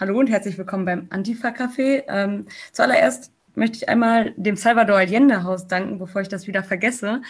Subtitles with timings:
[0.00, 2.04] Hallo und herzlich willkommen beim Antifa-Café.
[2.08, 7.20] Ähm, zuallererst möchte ich einmal dem Salvador Allende-Haus danken, bevor ich das wieder vergesse,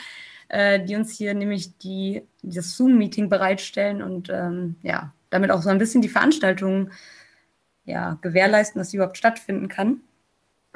[0.48, 5.69] äh, die uns hier nämlich die, das Zoom-Meeting bereitstellen und ähm, ja, damit auch so
[5.69, 6.93] ein bisschen die Veranstaltung
[7.87, 10.02] ja, gewährleisten, dass sie überhaupt stattfinden kann.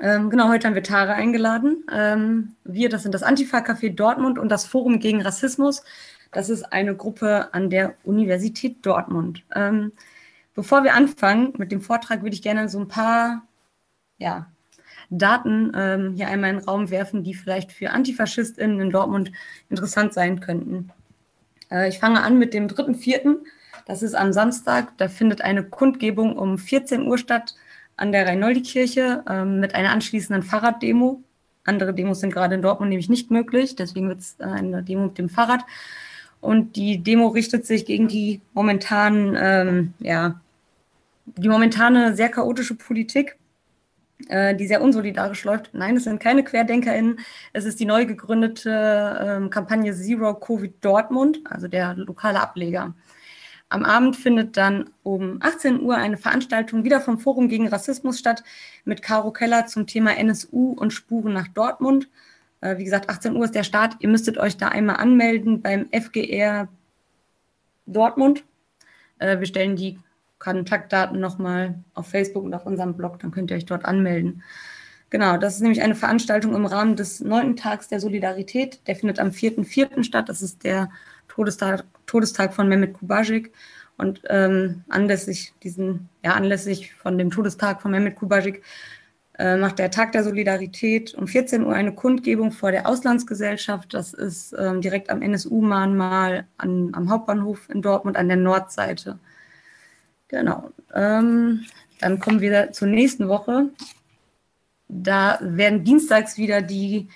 [0.00, 1.84] Ähm, genau, heute haben wir Tara eingeladen.
[1.92, 5.84] Ähm, wir, das sind das Antifa-Café Dortmund und das Forum gegen Rassismus.
[6.32, 9.44] Das ist eine Gruppe an der Universität Dortmund.
[9.54, 9.92] Ähm,
[10.54, 13.42] Bevor wir anfangen mit dem Vortrag, würde ich gerne so ein paar
[14.18, 14.46] ja,
[15.10, 19.32] Daten ähm, hier einmal in den Raum werfen, die vielleicht für AntifaschistInnen in Dortmund
[19.68, 20.90] interessant sein könnten.
[21.70, 23.36] Äh, ich fange an mit dem 3.4.
[23.86, 24.96] Das ist am Samstag.
[24.98, 27.54] Da findet eine Kundgebung um 14 Uhr statt
[27.96, 31.22] an der Reinoldi-Kirche äh, mit einer anschließenden Fahrraddemo.
[31.64, 35.06] Andere Demos sind gerade in Dortmund nämlich nicht möglich, deswegen wird es äh, eine Demo
[35.06, 35.64] mit dem Fahrrad.
[36.40, 40.40] Und die Demo richtet sich gegen die momentanen ähm, ja,
[41.26, 43.38] die momentane sehr chaotische Politik,
[44.28, 45.70] äh, die sehr unsolidarisch läuft.
[45.72, 47.20] Nein, es sind keine QuerdenkerInnen.
[47.52, 52.94] Es ist die neu gegründete äh, Kampagne Zero Covid Dortmund, also der lokale Ableger.
[53.70, 58.44] Am Abend findet dann um 18 Uhr eine Veranstaltung wieder vom Forum gegen Rassismus statt
[58.84, 62.08] mit Caro Keller zum Thema NSU und Spuren nach Dortmund.
[62.60, 63.96] Äh, wie gesagt, 18 Uhr ist der Start.
[64.00, 66.68] Ihr müsstet euch da einmal anmelden beim FGR
[67.86, 68.44] Dortmund.
[69.18, 69.98] Äh, wir stellen die
[70.44, 74.42] Kontaktdaten nochmal auf Facebook und auf unserem Blog, dann könnt ihr euch dort anmelden.
[75.10, 78.80] Genau, das ist nämlich eine Veranstaltung im Rahmen des neunten Tags der Solidarität.
[78.86, 80.02] Der findet am 4.4.
[80.02, 80.28] statt.
[80.28, 80.90] Das ist der
[81.28, 83.52] Todestag, Todestag von Mehmet Kubajik.
[83.96, 88.62] Und ähm, anlässlich diesen, ja, anlässlich von dem Todestag von Mehmet Kubajik
[89.38, 93.94] äh, macht der Tag der Solidarität um 14 Uhr eine Kundgebung vor der Auslandsgesellschaft.
[93.94, 99.20] Das ist ähm, direkt am NSU-Mahnmal am Hauptbahnhof in Dortmund an der Nordseite.
[100.34, 100.72] Genau.
[100.92, 101.64] Ähm,
[102.00, 103.70] dann kommen wir zur nächsten Woche.
[104.88, 107.08] Da werden dienstags wieder die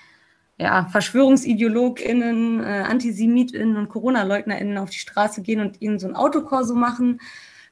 [0.57, 6.75] ja, VerschwörungsideologInnen, äh, AntisemitInnen und Corona-LeugnerInnen auf die Straße gehen und ihnen so ein Autokorso
[6.75, 7.19] machen.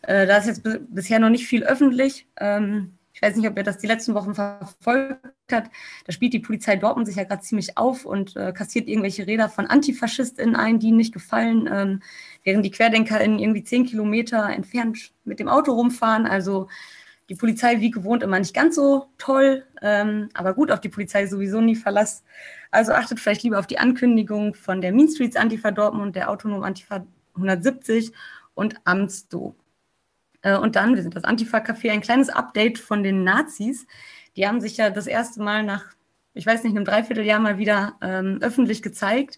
[0.01, 2.27] Äh, da ist jetzt bisher noch nicht viel öffentlich.
[2.35, 5.21] Ähm, ich weiß nicht, ob ihr das die letzten Wochen verfolgt
[5.51, 5.71] habt.
[6.05, 9.47] Da spielt die Polizei Dortmund sich ja gerade ziemlich auf und äh, kassiert irgendwelche Räder
[9.47, 12.01] von AntifaschistInnen ein, die ihnen nicht gefallen, ähm,
[12.47, 16.25] während die QuerdenkerInnen irgendwie zehn Kilometer entfernt mit dem Auto rumfahren.
[16.25, 16.69] Also
[17.27, 21.27] die Polizei wie gewohnt immer nicht ganz so toll, ähm, aber gut, auf die Polizei
[21.27, 22.23] sowieso nie Verlass.
[22.71, 26.63] Also achtet vielleicht lieber auf die Ankündigung von der Mean Streets Antifa Dortmund, der Autonom
[26.63, 28.13] Antifa 170
[28.53, 29.53] und Amtsdo.
[30.41, 33.87] Äh, und dann, wir sind das Antifa-Café, ein kleines Update von den Nazis.
[34.37, 35.83] Die haben sich ja das erste Mal nach,
[36.33, 39.37] ich weiß nicht, einem Dreivierteljahr mal wieder ähm, öffentlich gezeigt.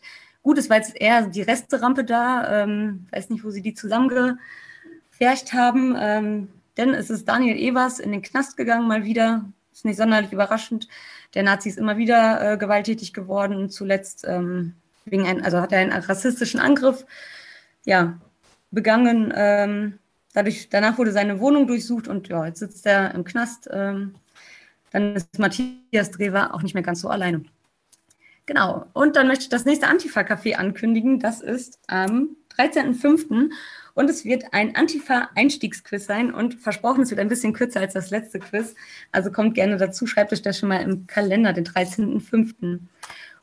[0.50, 2.64] Gut, es war jetzt eher die Resterampe da.
[2.64, 5.96] Ähm, weiß nicht, wo sie die zusammengefercht haben.
[5.96, 9.46] Ähm, denn es ist Daniel Evers in den Knast gegangen, mal wieder.
[9.72, 10.88] Ist nicht sonderlich überraschend.
[11.36, 13.70] Der Nazi ist immer wieder äh, gewalttätig geworden.
[13.70, 14.74] Zuletzt ähm,
[15.06, 17.06] wegen ein, also hat er einen rassistischen Angriff
[17.86, 18.20] ja,
[18.72, 19.32] begangen.
[19.36, 20.00] Ähm,
[20.34, 23.70] Dadurch, danach wurde seine Wohnung durchsucht und ja, jetzt sitzt er im Knast.
[23.72, 24.16] Ähm,
[24.90, 27.44] dann ist Matthias Drewer auch nicht mehr ganz so alleine.
[28.50, 28.88] Genau.
[28.94, 31.20] Und dann möchte ich das nächste Antifa-Café ankündigen.
[31.20, 33.52] Das ist am 13.05.
[33.94, 36.34] Und es wird ein Antifa-Einstiegsquiz sein.
[36.34, 38.74] Und versprochen, es wird ein bisschen kürzer als das letzte Quiz.
[39.12, 42.80] Also kommt gerne dazu, schreibt euch das schon mal im Kalender, den 13.05.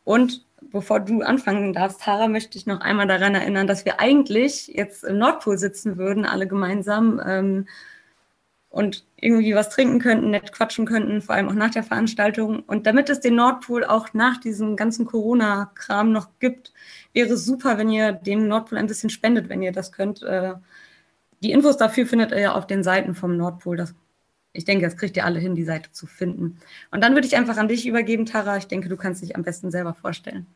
[0.03, 4.67] Und bevor du anfangen darfst, Tara, möchte ich noch einmal daran erinnern, dass wir eigentlich
[4.67, 7.69] jetzt im Nordpol sitzen würden, alle gemeinsam ähm,
[8.77, 12.61] und irgendwie was trinken könnten, nett quatschen könnten, vor allem auch nach der Veranstaltung.
[12.61, 16.75] Und damit es den Nordpol auch nach diesem ganzen Corona-Kram noch gibt,
[17.15, 20.23] wäre es super, wenn ihr dem Nordpol ein bisschen spendet, wenn ihr das könnt.
[20.23, 20.57] Äh,
[21.43, 23.79] die Infos dafür findet ihr ja auf den Seiten vom Nordpol.
[23.79, 23.95] Das,
[24.53, 26.59] ich denke, das kriegt ihr alle hin, die Seite zu finden.
[26.91, 28.59] Und dann würde ich einfach an dich übergeben, Tara.
[28.59, 30.47] Ich denke, du kannst dich am besten selber vorstellen.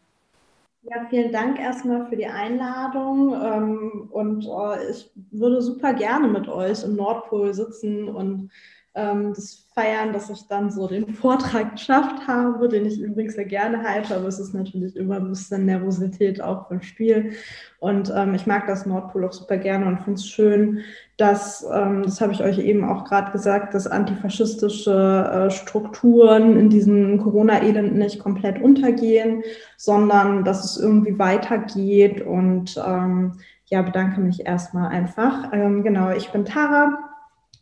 [0.82, 3.34] Ja, vielen Dank erstmal für die Einladung.
[3.34, 8.50] Ähm, und äh, ich würde super gerne mit euch im Nordpol sitzen und
[8.94, 13.44] ähm, das feiern, dass ich dann so den Vortrag geschafft habe, den ich übrigens sehr
[13.44, 17.32] gerne halte, aber es ist natürlich immer ein bisschen Nervosität auch beim Spiel.
[17.78, 20.80] Und ähm, ich mag das Nordpol auch super gerne und finde es schön,
[21.16, 26.68] dass, ähm, das habe ich euch eben auch gerade gesagt, dass antifaschistische äh, Strukturen in
[26.68, 29.42] diesem Corona-Elend nicht komplett untergehen,
[29.76, 32.22] sondern dass es irgendwie weitergeht.
[32.22, 33.34] Und ähm,
[33.66, 35.52] ja, bedanke mich erstmal einfach.
[35.52, 37.09] Ähm, genau, ich bin Tara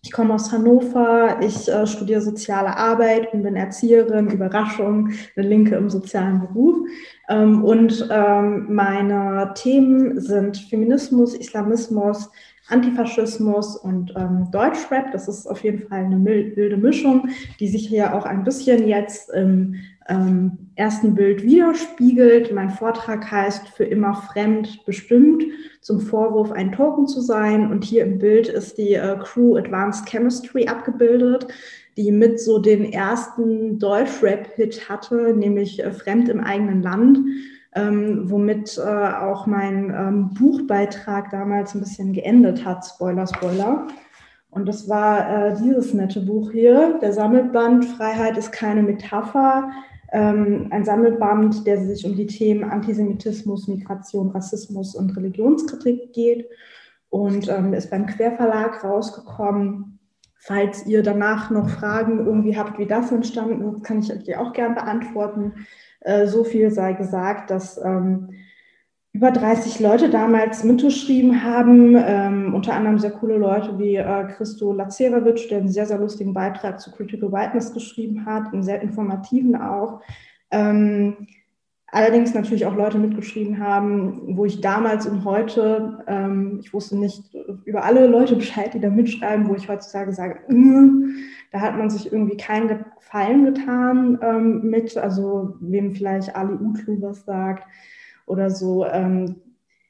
[0.08, 5.76] ich komme aus Hannover, ich äh, studiere soziale Arbeit und bin Erzieherin, Überraschung, eine Linke
[5.76, 6.78] im sozialen Beruf.
[7.28, 12.30] Ähm, und ähm, meine Themen sind Feminismus, Islamismus,
[12.68, 15.12] Antifaschismus und ähm, Deutschrap.
[15.12, 17.28] Das ist auf jeden Fall eine wilde Mischung,
[17.60, 19.76] die sich hier auch ein bisschen jetzt im
[20.08, 22.52] ähm, ersten Bild widerspiegelt.
[22.52, 25.44] Mein Vortrag heißt Für immer fremd bestimmt,
[25.80, 27.70] zum Vorwurf ein Token zu sein.
[27.70, 31.46] Und hier im Bild ist die äh, Crew Advanced Chemistry abgebildet,
[31.96, 37.18] die mit so den ersten Deutschrap-Hit hatte, nämlich äh, Fremd im eigenen Land
[37.78, 42.84] ähm, womit äh, auch mein ähm, Buchbeitrag damals ein bisschen geendet hat.
[42.84, 43.86] Spoiler, Spoiler.
[44.50, 49.70] Und das war äh, dieses nette Buch hier, der Sammelband Freiheit ist keine Metapher.
[50.10, 56.48] Ähm, ein Sammelband, der sich um die Themen Antisemitismus, Migration, Rassismus und Religionskritik geht.
[57.10, 59.97] Und ähm, ist beim Querverlag rausgekommen.
[60.40, 64.52] Falls ihr danach noch Fragen irgendwie habt, wie das entstanden ist, kann ich euch auch
[64.52, 65.66] gern beantworten.
[66.00, 68.30] Äh, so viel sei gesagt, dass ähm,
[69.12, 74.72] über 30 Leute damals mitgeschrieben haben, ähm, unter anderem sehr coole Leute wie äh, Christo
[74.72, 79.56] Lacerevic, der einen sehr, sehr lustigen Beitrag zu Critical Whiteness geschrieben hat, einen sehr informativen
[79.56, 80.00] auch.
[80.52, 81.26] Ähm,
[81.90, 87.34] allerdings natürlich auch Leute mitgeschrieben haben, wo ich damals und heute, ähm, ich wusste nicht
[87.64, 91.14] über alle Leute Bescheid, die da mitschreiben, wo ich heutzutage sage, mm,
[91.50, 97.00] da hat man sich irgendwie keinen Gefallen getan ähm, mit, also wem vielleicht Ali Utlu
[97.00, 97.66] was sagt
[98.26, 98.84] oder so.
[98.84, 99.36] Ähm,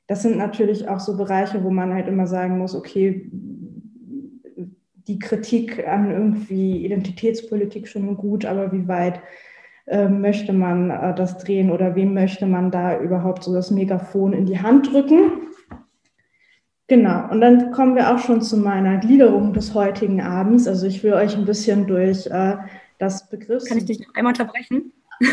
[0.06, 3.30] das sind natürlich auch so Bereiche, wo man halt immer sagen muss, okay,
[5.08, 9.20] die Kritik an irgendwie Identitätspolitik schon gut, aber wie weit
[9.88, 14.32] äh, möchte man äh, das drehen oder wem möchte man da überhaupt so das Megafon
[14.32, 15.48] in die Hand drücken?
[16.88, 20.66] Genau, und dann kommen wir auch schon zu meiner Gliederung des heutigen Abends.
[20.66, 22.56] Also ich will euch ein bisschen durch äh,
[22.98, 23.64] das Begriff.
[23.64, 24.92] Kann ich dich noch einmal unterbrechen?
[25.20, 25.28] Ja.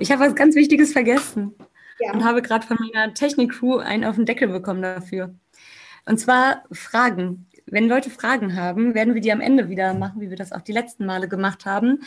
[0.00, 1.54] Ich habe was ganz Wichtiges vergessen
[1.98, 2.12] ja.
[2.12, 5.34] und habe gerade von meiner Technik-Crew einen auf den Deckel bekommen dafür.
[6.06, 7.46] Und zwar Fragen.
[7.66, 10.62] Wenn Leute Fragen haben, werden wir die am Ende wieder machen, wie wir das auch
[10.62, 12.00] die letzten Male gemacht haben.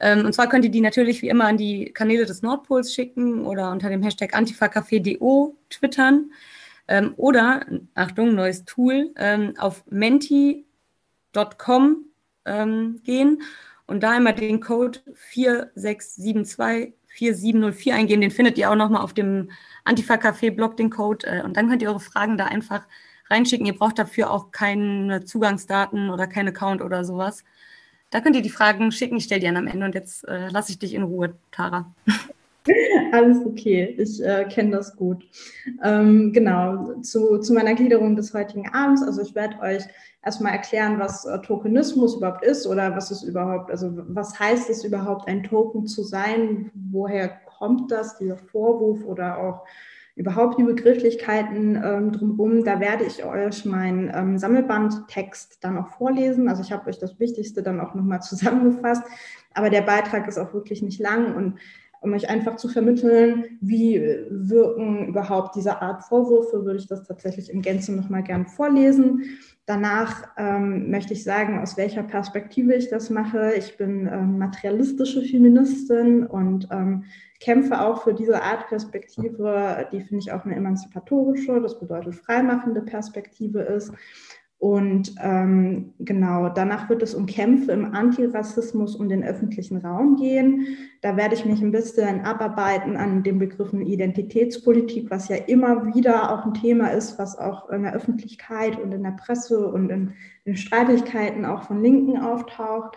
[0.00, 3.44] Ähm, und zwar könnt ihr die natürlich wie immer an die Kanäle des Nordpols schicken
[3.44, 6.32] oder unter dem Hashtag AntifaCafé.do twittern.
[6.88, 7.64] Ähm, oder,
[7.94, 10.64] Achtung, neues Tool, ähm, auf menti.com
[12.44, 13.42] ähm, gehen
[13.86, 15.00] und da einmal den Code
[15.32, 18.20] 46724704 eingeben.
[18.20, 19.50] Den findet ihr auch nochmal auf dem
[19.84, 21.26] Antifa-Café-Blog, den Code.
[21.26, 22.86] Äh, und dann könnt ihr eure Fragen da einfach
[23.30, 23.66] reinschicken.
[23.66, 27.44] Ihr braucht dafür auch keine Zugangsdaten oder kein Account oder sowas.
[28.14, 29.16] Da könnt ihr die Fragen schicken.
[29.16, 31.92] Ich stelle die dann am Ende und jetzt äh, lasse ich dich in Ruhe, Tara.
[33.12, 35.26] Alles okay, ich äh, kenne das gut.
[35.82, 39.02] Ähm, genau, zu, zu meiner Gliederung des heutigen Abends.
[39.02, 39.82] Also ich werde euch
[40.24, 44.84] erstmal erklären, was äh, Tokenismus überhaupt ist oder was ist überhaupt, also was heißt es
[44.84, 46.70] überhaupt, ein Token zu sein?
[46.92, 49.66] Woher kommt das, dieser Vorwurf oder auch
[50.16, 52.64] überhaupt die Begrifflichkeiten ähm, drumherum.
[52.64, 56.48] Da werde ich euch meinen ähm, Sammelbandtext dann auch vorlesen.
[56.48, 59.02] Also ich habe euch das Wichtigste dann auch nochmal zusammengefasst.
[59.54, 61.58] Aber der Beitrag ist auch wirklich nicht lang und
[62.04, 63.98] um euch einfach zu vermitteln, wie
[64.28, 69.24] wirken überhaupt diese Art Vorwürfe, würde ich das tatsächlich in Gänze nochmal gern vorlesen.
[69.64, 73.54] Danach ähm, möchte ich sagen, aus welcher Perspektive ich das mache.
[73.56, 77.04] Ich bin ähm, materialistische Feministin und ähm,
[77.40, 82.82] kämpfe auch für diese Art Perspektive, die finde ich auch eine emanzipatorische, das bedeutet freimachende
[82.82, 83.92] Perspektive ist.
[84.64, 90.78] Und ähm, genau, danach wird es um Kämpfe im Antirassismus und den öffentlichen Raum gehen.
[91.02, 96.32] Da werde ich mich ein bisschen abarbeiten an den Begriffen Identitätspolitik, was ja immer wieder
[96.32, 100.14] auch ein Thema ist, was auch in der Öffentlichkeit und in der Presse und in
[100.46, 102.96] den Streitigkeiten auch von Linken auftaucht.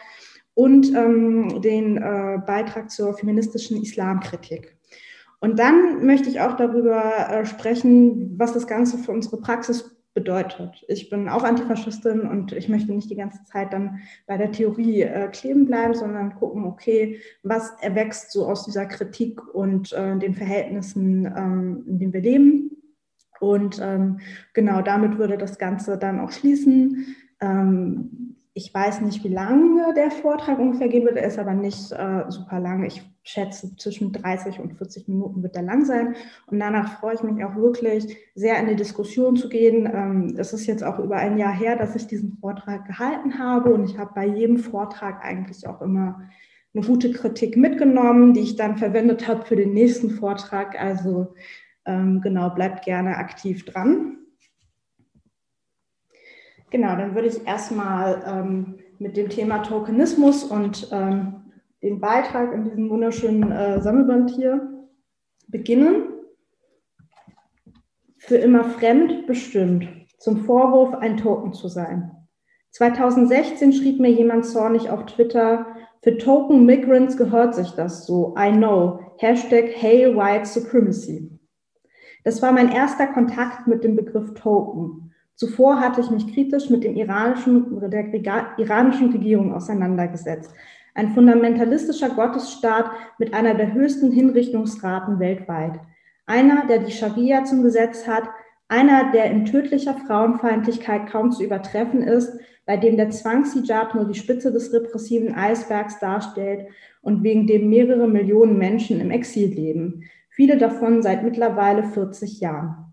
[0.54, 4.78] Und ähm, den äh, Beitrag zur feministischen Islamkritik.
[5.42, 10.84] Und dann möchte ich auch darüber äh, sprechen, was das Ganze für unsere Praxis bedeutet.
[10.88, 15.04] Ich bin auch Antifaschistin und ich möchte nicht die ganze Zeit dann bei der Theorie
[15.04, 20.34] äh, kleben bleiben, sondern gucken, okay, was erwächst so aus dieser Kritik und äh, den
[20.34, 22.72] Verhältnissen, ähm, in denen wir leben.
[23.40, 24.20] Und ähm,
[24.56, 27.16] genau damit würde das Ganze dann auch schließen.
[27.40, 28.27] Ähm,
[28.58, 32.24] ich weiß nicht, wie lange der Vortrag ungefähr gehen wird, er ist aber nicht äh,
[32.28, 32.84] super lang.
[32.86, 36.16] Ich schätze, zwischen 30 und 40 Minuten wird er lang sein.
[36.48, 39.88] Und danach freue ich mich auch wirklich, sehr in die Diskussion zu gehen.
[39.94, 43.72] Ähm, es ist jetzt auch über ein Jahr her, dass ich diesen Vortrag gehalten habe.
[43.72, 46.28] Und ich habe bei jedem Vortrag eigentlich auch immer
[46.74, 50.82] eine gute Kritik mitgenommen, die ich dann verwendet habe für den nächsten Vortrag.
[50.82, 51.36] Also
[51.86, 54.18] ähm, genau, bleibt gerne aktiv dran.
[56.70, 62.66] Genau, dann würde ich erstmal ähm, mit dem Thema Tokenismus und ähm, dem Beitrag in
[62.66, 64.86] diesem wunderschönen äh, Sammelband hier
[65.48, 66.14] beginnen.
[68.18, 69.88] Für immer fremd bestimmt.
[70.20, 72.12] zum Vorwurf, ein Token zu sein.
[72.72, 75.68] 2016 schrieb mir jemand zornig auf Twitter,
[76.02, 81.32] für Token Migrants gehört sich das so, I know, Hashtag Hail White Supremacy.
[82.24, 85.07] Das war mein erster Kontakt mit dem Begriff Token.
[85.38, 90.52] Zuvor hatte ich mich kritisch mit dem iranischen, der iranischen Regierung auseinandergesetzt.
[90.96, 92.90] Ein fundamentalistischer Gottesstaat
[93.20, 95.80] mit einer der höchsten Hinrichtungsraten weltweit.
[96.26, 98.24] Einer, der die Scharia zum Gesetz hat,
[98.68, 104.20] einer, der in tödlicher Frauenfeindlichkeit kaum zu übertreffen ist, bei dem der Zwangshijab nur die
[104.20, 106.66] Spitze des repressiven Eisbergs darstellt
[107.04, 112.87] und wegen dem mehrere Millionen Menschen im Exil leben, viele davon seit mittlerweile 40 Jahren.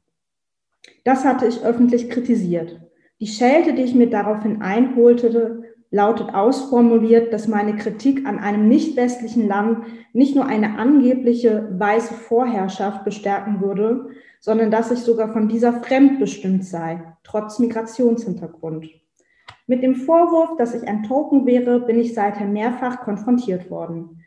[1.04, 2.80] Das hatte ich öffentlich kritisiert.
[3.20, 8.96] Die Schelte, die ich mir daraufhin einholte, lautet ausformuliert, dass meine Kritik an einem nicht
[8.96, 14.08] westlichen Land nicht nur eine angebliche weiße Vorherrschaft bestärken würde,
[14.40, 18.88] sondern dass ich sogar von dieser fremdbestimmt sei, trotz Migrationshintergrund.
[19.66, 24.18] Mit dem Vorwurf, dass ich ein Token wäre, bin ich seither mehrfach konfrontiert worden.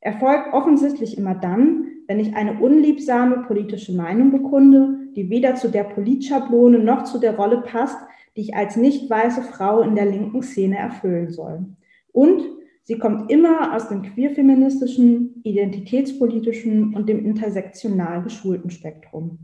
[0.00, 5.84] Erfolgt offensichtlich immer dann, wenn ich eine unliebsame politische Meinung bekunde, die weder zu der
[5.84, 7.98] Politschablone noch zu der Rolle passt,
[8.36, 11.66] die ich als nicht weiße Frau in der linken Szene erfüllen soll.
[12.12, 12.42] Und
[12.84, 19.38] sie kommt immer aus dem queerfeministischen, identitätspolitischen und dem intersektional geschulten Spektrum.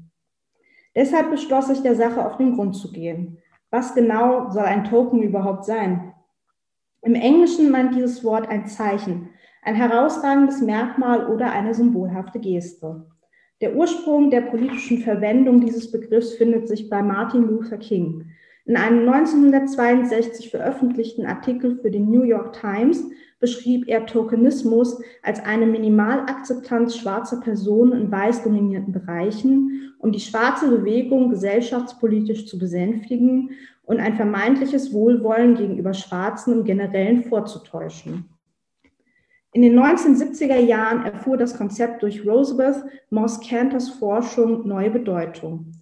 [0.95, 3.39] Deshalb beschloss ich, der Sache auf den Grund zu gehen.
[3.71, 6.15] Was genau soll ein Token überhaupt sein?
[7.03, 9.29] Im Englischen meint dieses Wort ein Zeichen,
[9.63, 13.07] ein herausragendes Merkmal oder eine symbolhafte Geste.
[13.63, 18.27] Der Ursprung der politischen Verwendung dieses Begriffs findet sich bei Martin Luther King.
[18.67, 23.03] In einem 1962 veröffentlichten Artikel für die New York Times
[23.41, 30.69] beschrieb er Tokenismus als eine Minimalakzeptanz schwarzer Personen in weiß dominierten Bereichen, um die schwarze
[30.69, 33.53] Bewegung gesellschaftspolitisch zu besänftigen
[33.85, 38.36] und ein vermeintliches Wohlwollen gegenüber Schwarzen im Generellen vorzutäuschen.
[39.57, 45.73] In den 1970er Jahren erfuhr das Konzept durch Rosabeth Moss Cantors Forschung neue Bedeutung.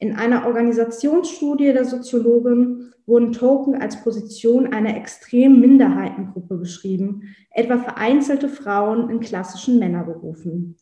[0.00, 7.22] In einer Organisationsstudie der Soziologin wurden Token als Position einer extremen Minderheitengruppe beschrieben,
[7.52, 10.74] etwa vereinzelte Frauen in klassischen Männerberufen.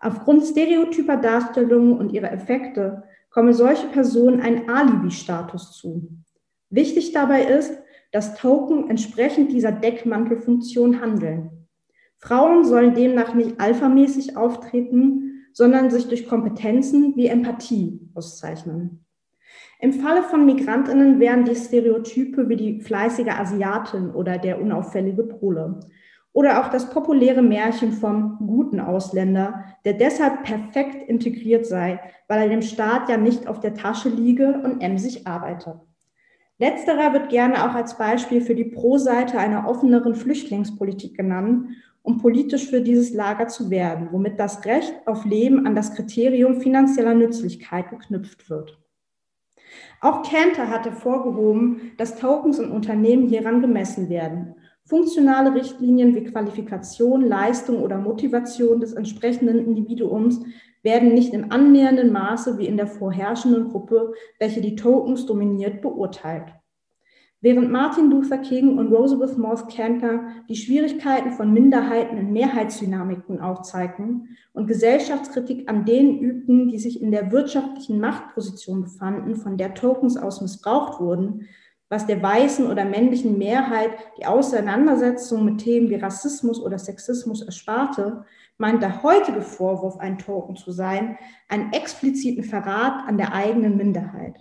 [0.00, 6.08] Aufgrund stereotyper Darstellungen und ihrer Effekte komme solche Personen ein Alibi-Status zu.
[6.70, 7.76] Wichtig dabei ist,
[8.12, 11.58] dass Token entsprechend dieser Deckmantelfunktion handeln.
[12.22, 19.04] Frauen sollen demnach nicht alphamäßig auftreten, sondern sich durch Kompetenzen wie Empathie auszeichnen.
[19.80, 25.80] Im Falle von Migrantinnen wären die Stereotype wie die fleißige Asiatin oder der unauffällige Pole.
[26.32, 32.48] Oder auch das populäre Märchen vom guten Ausländer, der deshalb perfekt integriert sei, weil er
[32.48, 35.80] dem Staat ja nicht auf der Tasche liege und emsig arbeite.
[36.62, 41.70] Letzterer wird gerne auch als Beispiel für die Pro-Seite einer offeneren Flüchtlingspolitik genannt
[42.04, 46.60] um politisch für dieses Lager zu werden, womit das Recht auf Leben an das Kriterium
[46.60, 48.78] finanzieller Nützlichkeit geknüpft wird.
[50.00, 54.56] Auch Cantor hatte vorgehoben, dass Tokens und Unternehmen hieran gemessen werden.
[54.84, 60.40] Funktionale Richtlinien wie Qualifikation, Leistung oder Motivation des entsprechenden Individuums
[60.82, 66.52] werden nicht im annähernden Maße wie in der vorherrschenden Gruppe, welche die Tokens dominiert, beurteilt.
[67.44, 74.36] Während Martin Luther King und Roosevelt Moss Cantor die Schwierigkeiten von Minderheiten in Mehrheitsdynamiken aufzeigten
[74.52, 80.16] und Gesellschaftskritik an denen übten, die sich in der wirtschaftlichen Machtposition befanden, von der Tokens
[80.16, 81.48] aus missbraucht wurden,
[81.88, 88.24] was der weißen oder männlichen Mehrheit die Auseinandersetzung mit Themen wie Rassismus oder Sexismus ersparte,
[88.62, 94.36] meint der heutige Vorwurf, ein Token zu sein, einen expliziten Verrat an der eigenen Minderheit.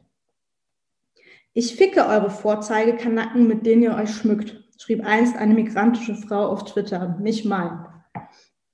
[1.53, 6.65] Ich ficke eure Vorzeigekanacken, mit denen ihr euch schmückt, schrieb einst eine migrantische Frau auf
[6.65, 7.79] Twitter, nicht mein.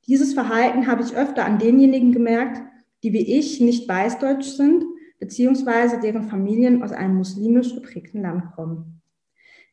[0.05, 2.61] Dieses Verhalten habe ich öfter an denjenigen gemerkt,
[3.03, 4.83] die wie ich nicht weißdeutsch sind,
[5.17, 9.01] beziehungsweise deren Familien aus einem muslimisch geprägten Land kommen.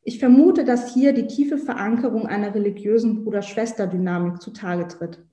[0.05, 5.25] Ich vermute, dass hier die tiefe Verankerung einer religiösen Bruder-Schwester-Dynamik zutage tritt.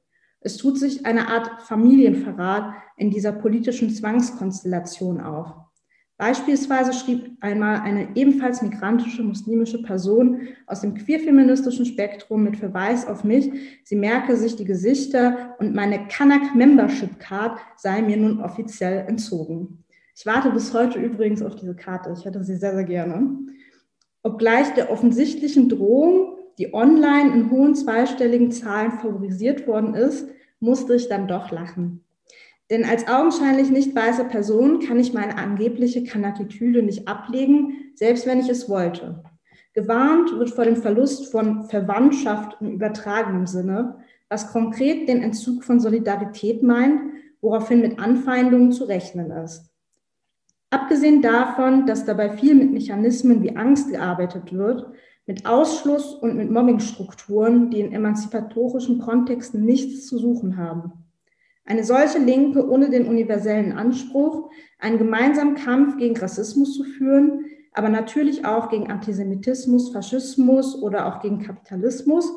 [0.41, 5.53] Es tut sich eine Art Familienverrat in dieser politischen Zwangskonstellation auf.
[6.17, 13.23] Beispielsweise schrieb einmal eine ebenfalls migrantische muslimische Person aus dem queerfeministischen Spektrum mit Verweis auf
[13.23, 13.51] mich,
[13.83, 19.83] sie merke sich die Gesichter und meine Kanak Membership Card sei mir nun offiziell entzogen.
[20.15, 22.13] Ich warte bis heute übrigens auf diese Karte.
[22.15, 23.39] Ich hätte sie sehr, sehr gerne.
[24.21, 31.09] Obgleich der offensichtlichen Drohung, die online in hohen zweistelligen Zahlen favorisiert worden ist, musste ich
[31.09, 32.05] dann doch lachen.
[32.69, 38.39] Denn als augenscheinlich nicht weiße Person kann ich meine angebliche Kanakitüle nicht ablegen, selbst wenn
[38.39, 39.23] ich es wollte.
[39.73, 43.95] Gewarnt wird vor dem Verlust von Verwandtschaft im übertragenen Sinne,
[44.29, 47.01] was konkret den Entzug von Solidarität meint,
[47.41, 49.65] woraufhin mit Anfeindungen zu rechnen ist.
[50.69, 54.85] Abgesehen davon, dass dabei viel mit Mechanismen wie Angst gearbeitet wird,
[55.31, 60.91] mit Ausschluss und mit Mobbingstrukturen, die in emanzipatorischen Kontexten nichts zu suchen haben.
[61.63, 67.87] Eine solche Linke ohne den universellen Anspruch, einen gemeinsamen Kampf gegen Rassismus zu führen, aber
[67.87, 72.29] natürlich auch gegen Antisemitismus, Faschismus oder auch gegen Kapitalismus,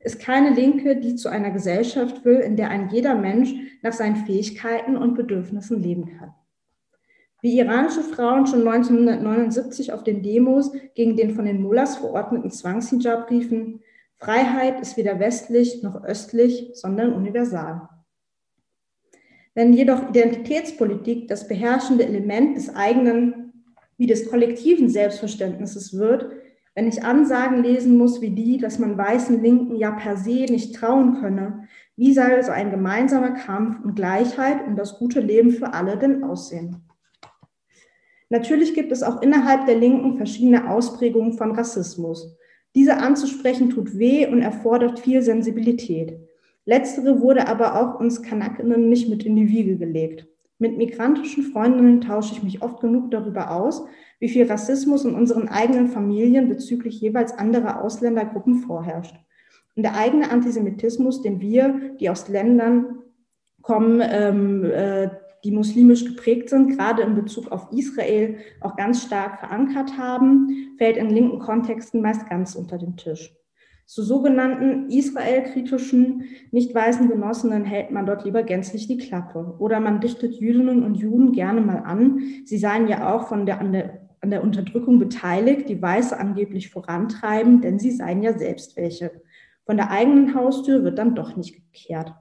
[0.00, 4.26] ist keine Linke, die zu einer Gesellschaft will, in der ein jeder Mensch nach seinen
[4.26, 6.34] Fähigkeiten und Bedürfnissen leben kann.
[7.42, 13.28] Wie iranische Frauen schon 1979 auf den Demos gegen den von den Mullahs verordneten Zwangshijab
[13.30, 13.80] riefen,
[14.16, 17.88] Freiheit ist weder westlich noch östlich, sondern universal.
[19.54, 23.52] Wenn jedoch Identitätspolitik das beherrschende Element des eigenen
[23.98, 26.30] wie des kollektiven Selbstverständnisses wird,
[26.76, 30.76] wenn ich Ansagen lesen muss wie die, dass man weißen Linken ja per se nicht
[30.76, 31.64] trauen könne,
[31.96, 36.22] wie soll so ein gemeinsamer Kampf um Gleichheit und das gute Leben für alle denn
[36.22, 36.84] aussehen?
[38.32, 42.34] Natürlich gibt es auch innerhalb der Linken verschiedene Ausprägungen von Rassismus.
[42.74, 46.18] Diese anzusprechen tut weh und erfordert viel Sensibilität.
[46.64, 50.26] Letztere wurde aber auch uns Kanakinnen nicht mit in die Wiege gelegt.
[50.58, 53.84] Mit migrantischen Freundinnen tausche ich mich oft genug darüber aus,
[54.18, 59.16] wie viel Rassismus in unseren eigenen Familien bezüglich jeweils anderer Ausländergruppen vorherrscht.
[59.76, 63.02] Und der eigene Antisemitismus, den wir, die aus Ländern
[63.60, 65.10] kommen, ähm, äh,
[65.44, 70.96] die muslimisch geprägt sind, gerade in Bezug auf Israel auch ganz stark verankert haben, fällt
[70.96, 73.34] in linken Kontexten meist ganz unter den Tisch.
[73.86, 79.56] Zu sogenannten israelkritischen, nicht weißen Genossinnen hält man dort lieber gänzlich die Klappe.
[79.58, 82.22] Oder man dichtet Jüdinnen und Juden gerne mal an.
[82.44, 86.70] Sie seien ja auch von der, an, der, an der Unterdrückung beteiligt, die Weiße angeblich
[86.70, 89.10] vorantreiben, denn sie seien ja selbst welche.
[89.66, 92.14] Von der eigenen Haustür wird dann doch nicht gekehrt.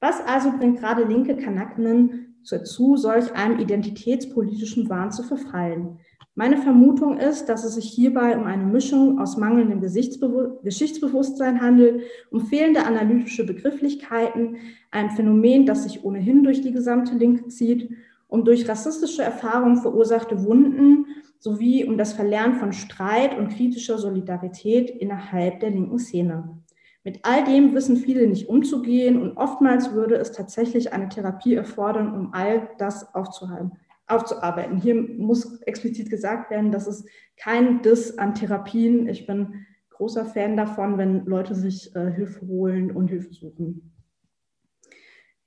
[0.00, 5.98] Was also bringt gerade linke Kanakinnen dazu, solch einem identitätspolitischen Wahn zu verfallen?
[6.34, 12.46] Meine Vermutung ist, dass es sich hierbei um eine Mischung aus mangelndem Geschichtsbewusstsein handelt, um
[12.46, 14.56] fehlende analytische Begrifflichkeiten,
[14.90, 17.90] ein Phänomen, das sich ohnehin durch die gesamte Linke zieht,
[18.28, 21.04] um durch rassistische Erfahrungen verursachte Wunden
[21.38, 26.61] sowie um das Verlernen von Streit und kritischer Solidarität innerhalb der linken Szene.
[27.04, 32.14] Mit all dem wissen viele nicht umzugehen und oftmals würde es tatsächlich eine Therapie erfordern,
[32.14, 33.72] um all das aufzuhalten
[34.12, 34.78] aufzuarbeiten.
[34.78, 37.04] Hier muss explizit gesagt werden, dass es
[37.36, 39.08] kein Diss an Therapien.
[39.08, 43.91] Ich bin großer Fan davon, wenn Leute sich äh, Hilfe holen und Hilfe suchen.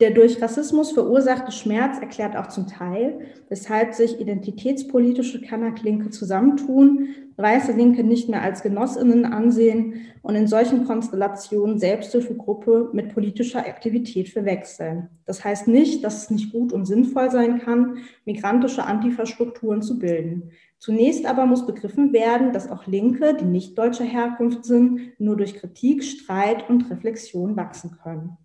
[0.01, 7.71] Der durch Rassismus verursachte Schmerz erklärt auch zum Teil, weshalb sich identitätspolitische Kanaklinke zusammentun, weiße
[7.71, 15.07] Linke nicht mehr als Genossinnen ansehen und in solchen Konstellationen Selbsthilfegruppe mit politischer Aktivität verwechseln.
[15.25, 20.51] Das heißt nicht, dass es nicht gut und sinnvoll sein kann, migrantische Antifa-Strukturen zu bilden.
[20.77, 25.55] Zunächst aber muss begriffen werden, dass auch Linke, die nicht deutscher Herkunft sind, nur durch
[25.55, 28.37] Kritik, Streit und Reflexion wachsen können.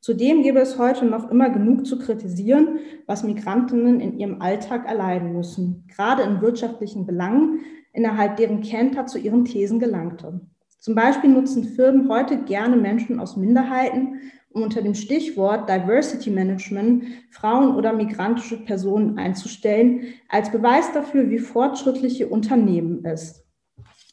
[0.00, 5.32] Zudem gäbe es heute noch immer genug zu kritisieren, was Migrantinnen in ihrem Alltag erleiden
[5.32, 7.60] müssen, gerade in wirtschaftlichen Belangen,
[7.92, 10.40] innerhalb deren Kenter zu ihren Thesen gelangte.
[10.78, 17.04] Zum Beispiel nutzen Firmen heute gerne Menschen aus Minderheiten, um unter dem Stichwort Diversity Management
[17.30, 23.44] Frauen oder migrantische Personen einzustellen, als Beweis dafür, wie fortschrittliche Unternehmen ist.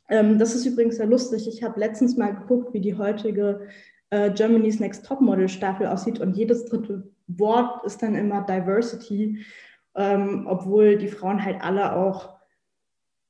[0.09, 1.47] Ähm, das ist übrigens sehr lustig.
[1.47, 3.67] Ich habe letztens mal geguckt, wie die heutige
[4.09, 9.43] äh, Germany's Next Topmodel Staffel aussieht und jedes dritte Wort ist dann immer Diversity,
[9.95, 12.35] ähm, obwohl die Frauen halt alle auch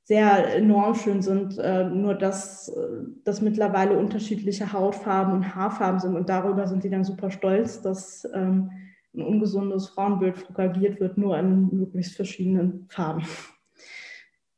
[0.04, 6.16] sehr enorm schön sind, äh, nur dass, äh, dass mittlerweile unterschiedliche Hautfarben und Haarfarben sind
[6.16, 8.70] und darüber sind sie dann super stolz, dass ähm,
[9.14, 13.24] ein ungesundes Frauenbild propagiert wird, nur in möglichst verschiedenen Farben.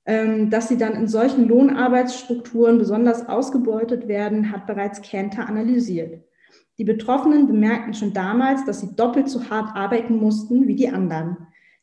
[0.08, 6.24] Ähm, dass sie dann in solchen Lohnarbeitsstrukturen besonders ausgebeutet werden, hat bereits Kenter analysiert.
[6.78, 11.36] Die Betroffenen bemerkten schon damals, dass sie doppelt so hart arbeiten mussten wie die anderen.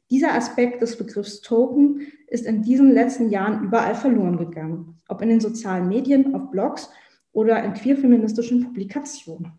[0.09, 5.29] Dieser Aspekt des Begriffs Token ist in diesen letzten Jahren überall verloren gegangen, ob in
[5.29, 6.89] den sozialen Medien, auf Blogs
[7.31, 9.51] oder in queerfeministischen Publikationen.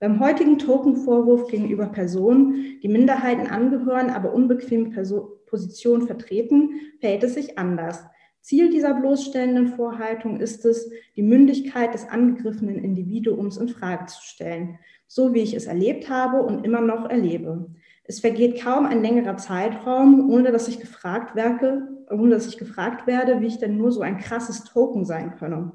[0.00, 7.34] Beim heutigen Token-Vorwurf gegenüber Personen, die Minderheiten angehören, aber unbequeme Person Position vertreten, verhält es
[7.34, 8.04] sich anders.
[8.40, 14.78] Ziel dieser bloßstellenden Vorhaltung ist es, die Mündigkeit des angegriffenen Individuums in Frage zu stellen,
[15.06, 17.66] so wie ich es erlebt habe und immer noch erlebe.
[18.04, 23.06] Es vergeht kaum ein längerer Zeitraum, ohne dass ich gefragt werde, ohne dass ich gefragt
[23.06, 25.72] werde, wie ich denn nur so ein krasses Token sein könne.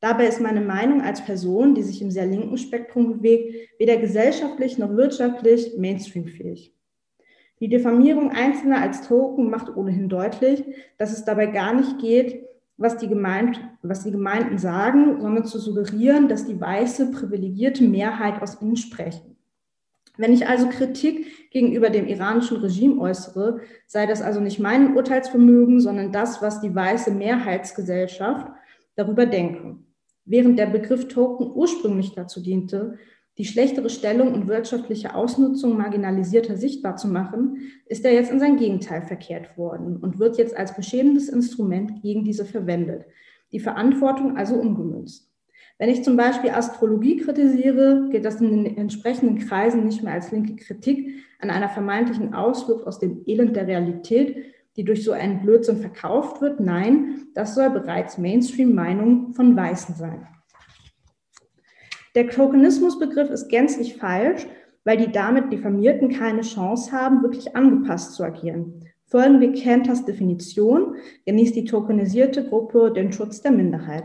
[0.00, 4.78] Dabei ist meine Meinung als Person, die sich im sehr linken Spektrum bewegt, weder gesellschaftlich
[4.78, 6.75] noch wirtschaftlich mainstreamfähig.
[7.60, 10.62] Die Diffamierung Einzelner als Token macht ohnehin deutlich,
[10.98, 12.44] dass es dabei gar nicht geht,
[12.76, 18.42] was die, Gemeinde, was die Gemeinden sagen, sondern zu suggerieren, dass die weiße, privilegierte Mehrheit
[18.42, 19.36] aus ihnen sprechen.
[20.18, 25.80] Wenn ich also Kritik gegenüber dem iranischen Regime äußere, sei das also nicht mein Urteilsvermögen,
[25.80, 28.46] sondern das, was die weiße Mehrheitsgesellschaft
[28.94, 29.86] darüber denken.
[30.24, 32.98] Während der Begriff Token ursprünglich dazu diente,
[33.38, 38.56] die schlechtere Stellung und wirtschaftliche Ausnutzung marginalisierter sichtbar zu machen, ist er jetzt in sein
[38.56, 43.04] Gegenteil verkehrt worden und wird jetzt als beschämendes Instrument gegen diese verwendet,
[43.52, 45.30] die Verantwortung also umgemünzt.
[45.78, 50.32] Wenn ich zum Beispiel Astrologie kritisiere, gilt das in den entsprechenden Kreisen nicht mehr als
[50.32, 54.36] linke Kritik an einer vermeintlichen Ausflucht aus dem Elend der Realität,
[54.76, 56.60] die durch so einen Blödsinn verkauft wird.
[56.60, 60.26] Nein, das soll bereits Mainstream-Meinung von Weißen sein.
[62.16, 64.46] Der Tokenismusbegriff ist gänzlich falsch,
[64.84, 68.86] weil die damit Diffamierten keine Chance haben, wirklich angepasst zu agieren.
[69.04, 70.94] Folgen wir Kanters Definition,
[71.26, 74.04] genießt die tokenisierte Gruppe den Schutz der Minderheit.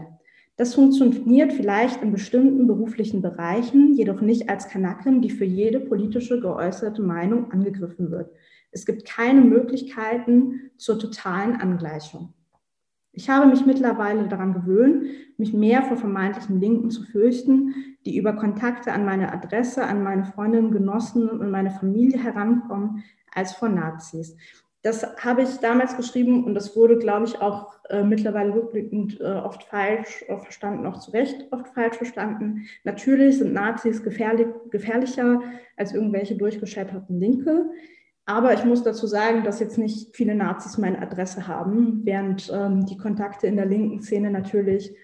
[0.57, 6.41] Das funktioniert vielleicht in bestimmten beruflichen Bereichen, jedoch nicht als Kanaken, die für jede politische
[6.41, 8.29] geäußerte Meinung angegriffen wird.
[8.71, 12.33] Es gibt keine Möglichkeiten zur totalen Angleichung.
[13.13, 15.05] Ich habe mich mittlerweile daran gewöhnt,
[15.37, 17.73] mich mehr vor vermeintlichen Linken zu fürchten,
[18.05, 23.53] die über Kontakte an meine Adresse, an meine Freundinnen, Genossen und meine Familie herankommen, als
[23.53, 24.37] vor Nazis.
[24.83, 29.25] Das habe ich damals geschrieben und das wurde, glaube ich, auch äh, mittlerweile rückblickend äh,
[29.25, 32.65] oft falsch äh, verstanden, auch zu Recht oft falsch verstanden.
[32.83, 35.41] Natürlich sind Nazis gefährlich, gefährlicher
[35.77, 37.69] als irgendwelche durchgeschätterten Linke.
[38.25, 42.85] Aber ich muss dazu sagen, dass jetzt nicht viele Nazis meine Adresse haben, während ähm,
[42.85, 44.95] die Kontakte in der linken Szene natürlich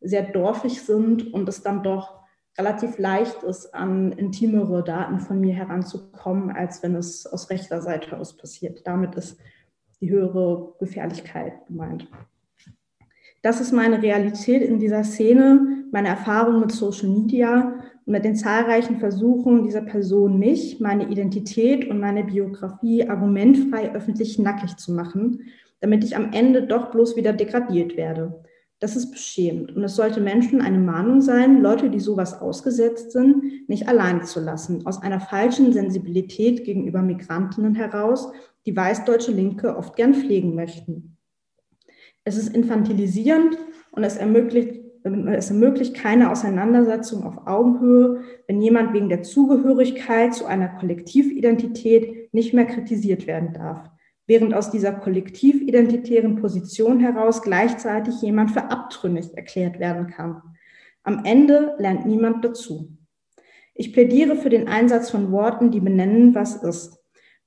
[0.00, 2.20] sehr dorfig sind und es dann doch
[2.58, 8.18] relativ leicht ist, an intimere Daten von mir heranzukommen, als wenn es aus rechter Seite
[8.18, 8.86] aus passiert.
[8.86, 9.38] Damit ist
[10.00, 12.08] die höhere Gefährlichkeit gemeint.
[13.42, 17.75] Das ist meine Realität in dieser Szene, meine Erfahrung mit Social Media
[18.06, 24.76] mit den zahlreichen Versuchen dieser Person, mich, meine Identität und meine Biografie argumentfrei öffentlich nackig
[24.76, 25.42] zu machen,
[25.80, 28.42] damit ich am Ende doch bloß wieder degradiert werde.
[28.78, 33.68] Das ist beschämend und es sollte Menschen eine Mahnung sein, Leute, die sowas ausgesetzt sind,
[33.68, 38.30] nicht allein zu lassen, aus einer falschen Sensibilität gegenüber Migrantinnen heraus,
[38.66, 41.16] die weißdeutsche Linke oft gern pflegen möchten.
[42.22, 43.56] Es ist infantilisierend
[43.92, 44.75] und es ermöglicht,
[45.06, 52.52] es ermöglicht keine Auseinandersetzung auf Augenhöhe, wenn jemand wegen der Zugehörigkeit zu einer Kollektividentität nicht
[52.52, 53.90] mehr kritisiert werden darf,
[54.26, 60.42] während aus dieser kollektividentitären Position heraus gleichzeitig jemand für abtrünnig erklärt werden kann.
[61.04, 62.96] Am Ende lernt niemand dazu.
[63.74, 66.98] Ich plädiere für den Einsatz von Worten, die benennen, was ist.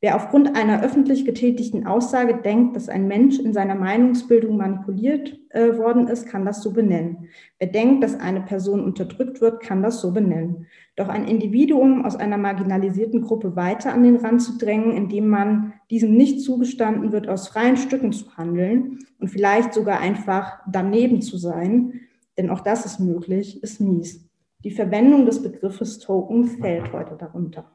[0.02, 5.78] Wer aufgrund einer öffentlich getätigten Aussage denkt, dass ein Mensch in seiner Meinungsbildung manipuliert äh,
[5.78, 7.28] worden ist, kann das so benennen.
[7.58, 10.68] Wer denkt, dass eine Person unterdrückt wird, kann das so benennen.
[10.96, 15.74] Doch ein Individuum aus einer marginalisierten Gruppe weiter an den Rand zu drängen, indem man
[15.92, 21.38] diesem nicht zugestanden wird, aus freien Stücken zu handeln und vielleicht sogar einfach daneben zu
[21.38, 22.00] sein,
[22.38, 24.30] denn auch das ist möglich, ist mies.
[24.64, 27.70] Die Verwendung des Begriffes Token fällt heute darunter.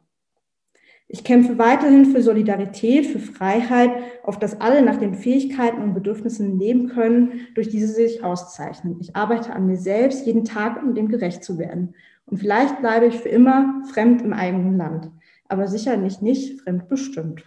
[1.07, 3.91] Ich kämpfe weiterhin für Solidarität, für Freiheit,
[4.23, 8.97] auf das alle nach den Fähigkeiten und Bedürfnissen leben können, durch die sie sich auszeichnen.
[9.01, 11.95] Ich arbeite an mir selbst jeden Tag, um dem gerecht zu werden.
[12.27, 15.11] Und vielleicht bleibe ich für immer fremd im eigenen Land,
[15.47, 17.45] aber sicherlich nicht fremdbestimmt.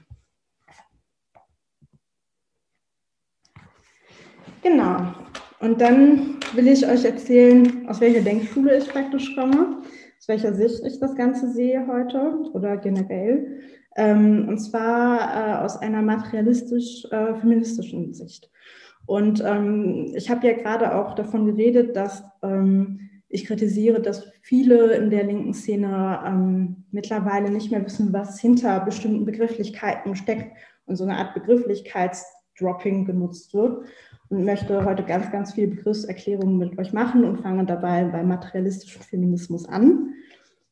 [4.62, 5.14] Genau.
[5.60, 9.82] Und dann will ich euch erzählen, aus welcher Denkschule ich praktisch komme
[10.28, 13.62] welcher Sicht ich das Ganze sehe heute oder generell.
[13.96, 18.52] Ähm, und zwar äh, aus einer materialistisch-feministischen äh, Sicht.
[19.06, 24.96] Und ähm, ich habe ja gerade auch davon geredet, dass ähm, ich kritisiere, dass viele
[24.96, 30.98] in der linken Szene ähm, mittlerweile nicht mehr wissen, was hinter bestimmten Begrifflichkeiten steckt und
[30.98, 33.88] so eine Art Begrifflichkeitsdropping genutzt wird
[34.30, 39.02] und möchte heute ganz, ganz viele Begriffserklärungen mit euch machen und fange dabei beim materialistischen
[39.02, 40.14] Feminismus an.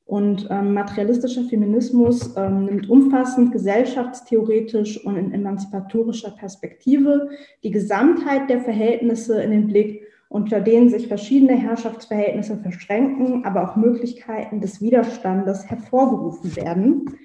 [0.05, 7.29] Und ähm, materialistischer Feminismus ähm, nimmt umfassend gesellschaftstheoretisch und in emanzipatorischer Perspektive
[7.63, 13.75] die Gesamtheit der Verhältnisse in den Blick, unter denen sich verschiedene Herrschaftsverhältnisse verschränken, aber auch
[13.75, 17.17] Möglichkeiten des Widerstandes hervorgerufen werden.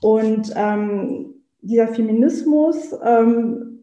[0.00, 3.73] Und ähm, dieser Feminismus, ähm,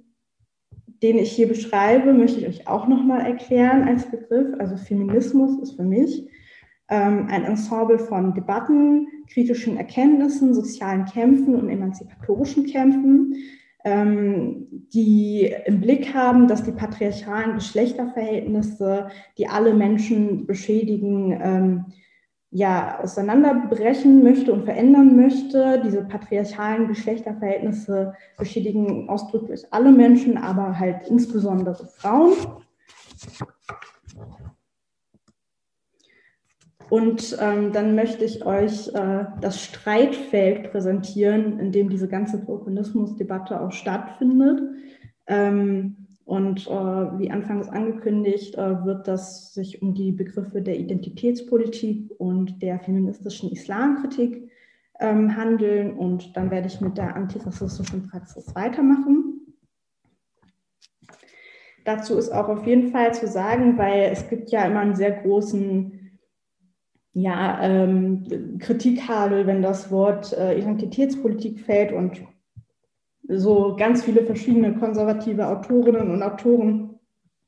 [1.02, 4.48] den ich hier beschreibe, möchte ich euch auch nochmal erklären als Begriff.
[4.60, 6.28] Also Feminismus ist für mich
[6.90, 13.36] ähm, ein Ensemble von Debatten, kritischen Erkenntnissen, sozialen Kämpfen und emanzipatorischen Kämpfen,
[13.84, 21.86] ähm, die im Blick haben, dass die patriarchalen Geschlechterverhältnisse, die alle Menschen beschädigen, ähm,
[22.52, 25.82] ja, auseinanderbrechen möchte und verändern möchte.
[25.86, 32.34] Diese patriarchalen Geschlechterverhältnisse beschädigen ausdrücklich alle Menschen, aber halt insbesondere Frauen.
[36.90, 43.62] Und ähm, dann möchte ich euch äh, das Streitfeld präsentieren, in dem diese ganze Tokenismus-Debatte
[43.62, 44.62] auch stattfindet.
[45.26, 46.01] Ähm,
[46.32, 46.72] und äh,
[47.20, 53.52] wie anfangs angekündigt, äh, wird das sich um die Begriffe der Identitätspolitik und der feministischen
[53.52, 54.50] Islamkritik
[55.02, 55.92] ähm, handeln.
[55.92, 59.42] Und dann werde ich mit der antirassistischen Praxis weitermachen.
[61.84, 65.12] Dazu ist auch auf jeden Fall zu sagen, weil es gibt ja immer einen sehr
[65.12, 66.18] großen
[67.12, 72.22] ja, ähm, Kritik habe, wenn das Wort äh, Identitätspolitik fällt und
[73.38, 77.00] so ganz viele verschiedene konservative Autorinnen und Autoren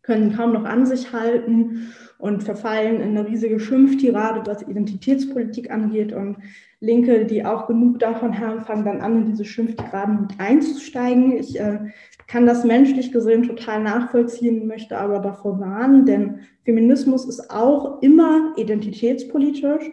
[0.01, 6.13] können kaum noch an sich halten und verfallen in eine riesige Schimpftirade, was Identitätspolitik angeht.
[6.13, 6.37] Und
[6.81, 11.37] Linke, die auch genug davon haben, fangen dann an, in diese Schimpftiraden mit einzusteigen.
[11.37, 11.79] Ich äh,
[12.27, 18.53] kann das menschlich gesehen total nachvollziehen, möchte aber davor warnen, denn Feminismus ist auch immer
[18.57, 19.91] identitätspolitisch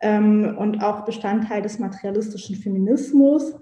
[0.00, 3.54] ähm, und auch Bestandteil des materialistischen Feminismus.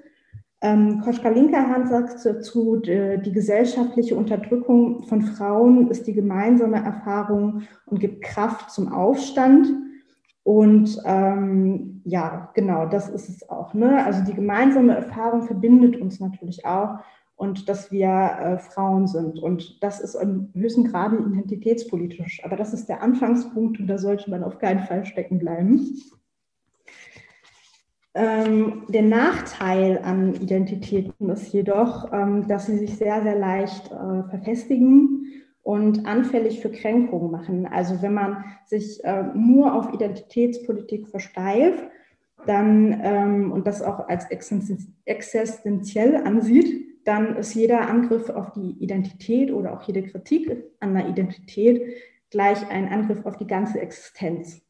[0.64, 7.62] Ähm, Koschka Linkerhand sagt dazu, die, die gesellschaftliche Unterdrückung von Frauen ist die gemeinsame Erfahrung
[7.86, 9.66] und gibt Kraft zum Aufstand.
[10.44, 13.74] Und ähm, ja, genau, das ist es auch.
[13.74, 14.04] Ne?
[14.04, 17.00] Also die gemeinsame Erfahrung verbindet uns natürlich auch
[17.34, 19.40] und dass wir äh, Frauen sind.
[19.40, 22.40] Und das ist im höchsten Grade identitätspolitisch.
[22.44, 26.00] Aber das ist der Anfangspunkt und da sollte man auf keinen Fall stecken bleiben.
[28.14, 34.28] Ähm, der Nachteil an Identitäten ist jedoch, ähm, dass sie sich sehr, sehr leicht äh,
[34.28, 35.26] verfestigen
[35.62, 37.66] und anfällig für Kränkungen machen.
[37.66, 41.84] Also wenn man sich äh, nur auf Identitätspolitik versteift,
[42.46, 49.52] dann ähm, und das auch als existenziell ansieht, dann ist jeder Angriff auf die Identität
[49.52, 51.82] oder auch jede Kritik an der Identität
[52.30, 54.60] gleich ein Angriff auf die ganze Existenz.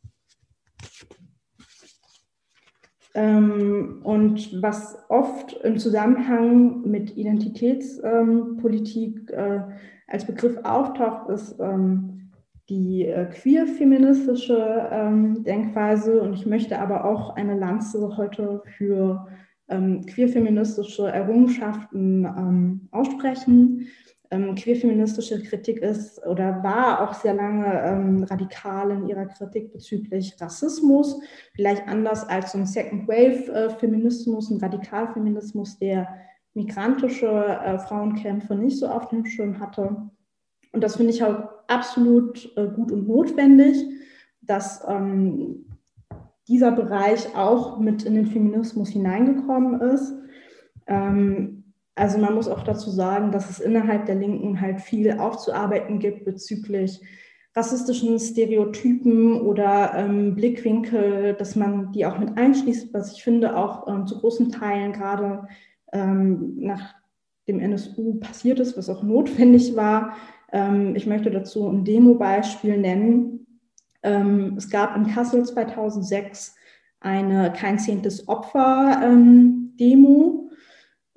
[3.14, 9.60] Ähm, und was oft im Zusammenhang mit Identitätspolitik äh,
[10.06, 12.30] als Begriff auftaucht, ist ähm,
[12.70, 16.22] die äh, queer-feministische ähm, Denkweise.
[16.22, 19.26] Und ich möchte aber auch eine Lanze heute für
[19.68, 22.26] queerfeministische Errungenschaften
[22.90, 23.86] aussprechen.
[24.32, 30.34] Ähm, queerfeministische Kritik ist oder war auch sehr lange ähm, radikal in ihrer Kritik bezüglich
[30.40, 31.20] Rassismus,
[31.54, 36.08] vielleicht anders als so ein Second Wave äh, Feminismus, ein Radikalfeminismus, der
[36.54, 40.10] migrantische äh, Frauenkämpfe nicht so auf dem Schirm hatte.
[40.72, 43.84] Und das finde ich auch absolut äh, gut und notwendig,
[44.40, 45.66] dass ähm,
[46.48, 50.14] dieser Bereich auch mit in den Feminismus hineingekommen ist.
[50.86, 51.61] Ähm,
[51.94, 56.24] also man muss auch dazu sagen, dass es innerhalb der Linken halt viel aufzuarbeiten gibt
[56.24, 57.00] bezüglich
[57.54, 63.86] rassistischen Stereotypen oder ähm, Blickwinkel, dass man die auch mit einschließt, was ich finde auch
[63.88, 65.46] ähm, zu großen Teilen gerade
[65.92, 66.94] ähm, nach
[67.46, 70.16] dem NSU passiert ist, was auch notwendig war.
[70.50, 73.46] Ähm, ich möchte dazu ein Demo-Beispiel nennen.
[74.02, 76.54] Ähm, es gab in Kassel 2006
[77.00, 78.82] eine Kein zehntes Opfer-Demo.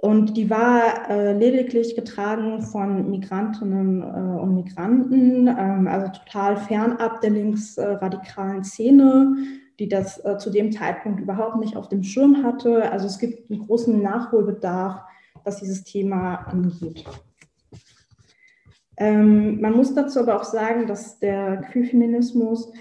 [0.05, 7.21] Und die war äh, lediglich getragen von Migrantinnen äh, und Migranten, ähm, also total fernab
[7.21, 9.35] der linksradikalen Szene,
[9.79, 12.91] die das äh, zu dem Zeitpunkt überhaupt nicht auf dem Schirm hatte.
[12.91, 15.01] Also es gibt einen großen Nachholbedarf,
[15.43, 17.03] was dieses Thema angeht.
[18.97, 22.71] Ähm, man muss dazu aber auch sagen, dass der Queerfeminismus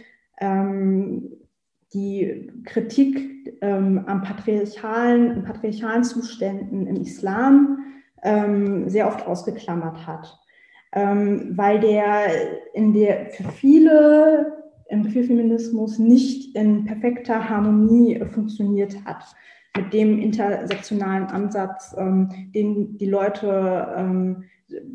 [0.43, 1.33] ähm,
[1.95, 7.79] die Kritik ähm, am patriarchalen, patriarchalen Zuständen im Islam
[8.23, 10.39] ähm, sehr oft ausgeklammert hat,
[10.93, 12.27] ähm, weil der
[12.75, 19.25] in der für viele im Queerfeminismus nicht in perfekter Harmonie funktioniert hat
[19.77, 24.35] mit dem intersektionalen Ansatz, ähm, den die Leute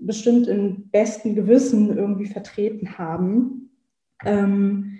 [0.02, 3.70] bestimmt im besten Gewissen irgendwie vertreten haben.
[4.26, 4.98] Ähm,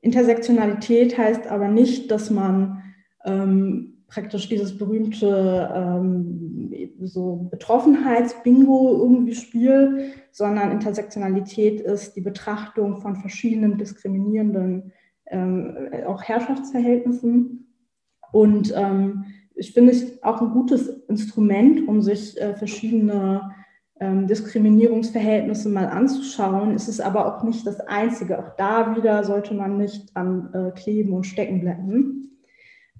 [0.00, 2.82] Intersektionalität heißt aber nicht, dass man
[3.24, 13.16] ähm, praktisch dieses berühmte ähm, so Betroffenheits-Bingo irgendwie spielt, sondern Intersektionalität ist die Betrachtung von
[13.16, 14.92] verschiedenen diskriminierenden
[15.26, 17.68] ähm, auch Herrschaftsverhältnissen.
[18.32, 23.50] Und ähm, ich finde es auch ein gutes Instrument, um sich äh, verschiedene
[24.00, 26.74] ähm, Diskriminierungsverhältnisse mal anzuschauen.
[26.74, 28.38] Es aber auch nicht das Einzige.
[28.38, 32.38] Auch da wieder sollte man nicht dran äh, kleben und stecken bleiben.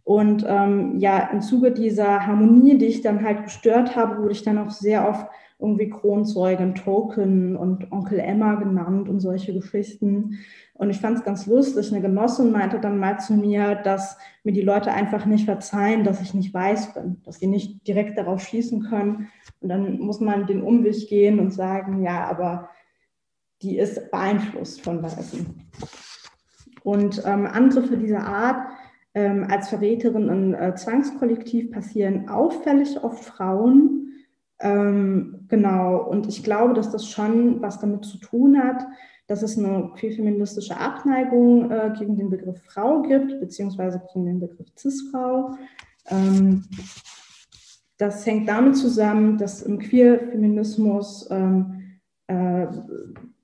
[0.04, 4.42] Und ähm, ja, im Zuge dieser Harmonie, die ich dann halt gestört habe, wurde ich
[4.42, 5.26] dann auch sehr oft
[5.60, 10.38] irgendwie Kronzeugen, Token und Onkel Emma genannt und solche Geschichten.
[10.74, 11.92] Und ich fand es ganz lustig.
[11.92, 16.22] Eine Genossin meinte dann mal zu mir, dass mir die Leute einfach nicht verzeihen, dass
[16.22, 19.28] ich nicht weiß bin, dass sie nicht direkt darauf schießen können.
[19.60, 22.70] Und dann muss man den Umweg gehen und sagen, ja, aber
[23.62, 25.68] die ist beeinflusst von Weißen.
[26.82, 28.66] Und ähm, Angriffe dieser Art
[29.14, 34.09] ähm, als Verräterin im äh, Zwangskollektiv passieren auffällig oft Frauen.
[34.60, 38.86] Ähm, genau, und ich glaube, dass das schon was damit zu tun hat,
[39.26, 44.66] dass es eine queerfeministische Abneigung äh, gegen den Begriff Frau gibt, beziehungsweise gegen den Begriff
[44.76, 45.54] Cis-Frau.
[46.08, 46.64] Ähm,
[47.96, 52.66] das hängt damit zusammen, dass im Queerfeminismus ähm, äh,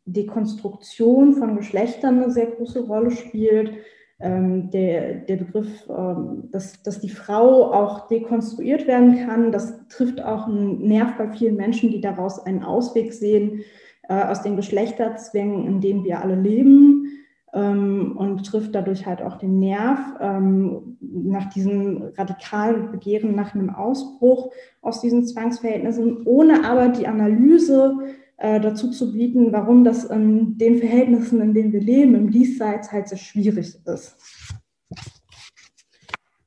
[0.05, 3.73] Dekonstruktion von Geschlechtern eine sehr große Rolle spielt
[4.19, 10.23] ähm, der, der Begriff, ähm, dass, dass die Frau auch dekonstruiert werden kann, das trifft
[10.23, 13.63] auch einen Nerv bei vielen Menschen, die daraus einen Ausweg sehen
[14.09, 17.09] äh, aus den Geschlechterzwängen, in denen wir alle leben
[17.53, 23.71] ähm, und trifft dadurch halt auch den Nerv ähm, nach diesem radikalen Begehren nach einem
[23.71, 24.51] Ausbruch
[24.81, 27.99] aus diesen Zwangsverhältnissen, ohne aber die Analyse
[28.39, 32.93] äh, dazu zu bieten, warum das in den Verhältnissen, in denen wir leben, im Diesseits
[32.93, 34.17] halt so schwierig ist.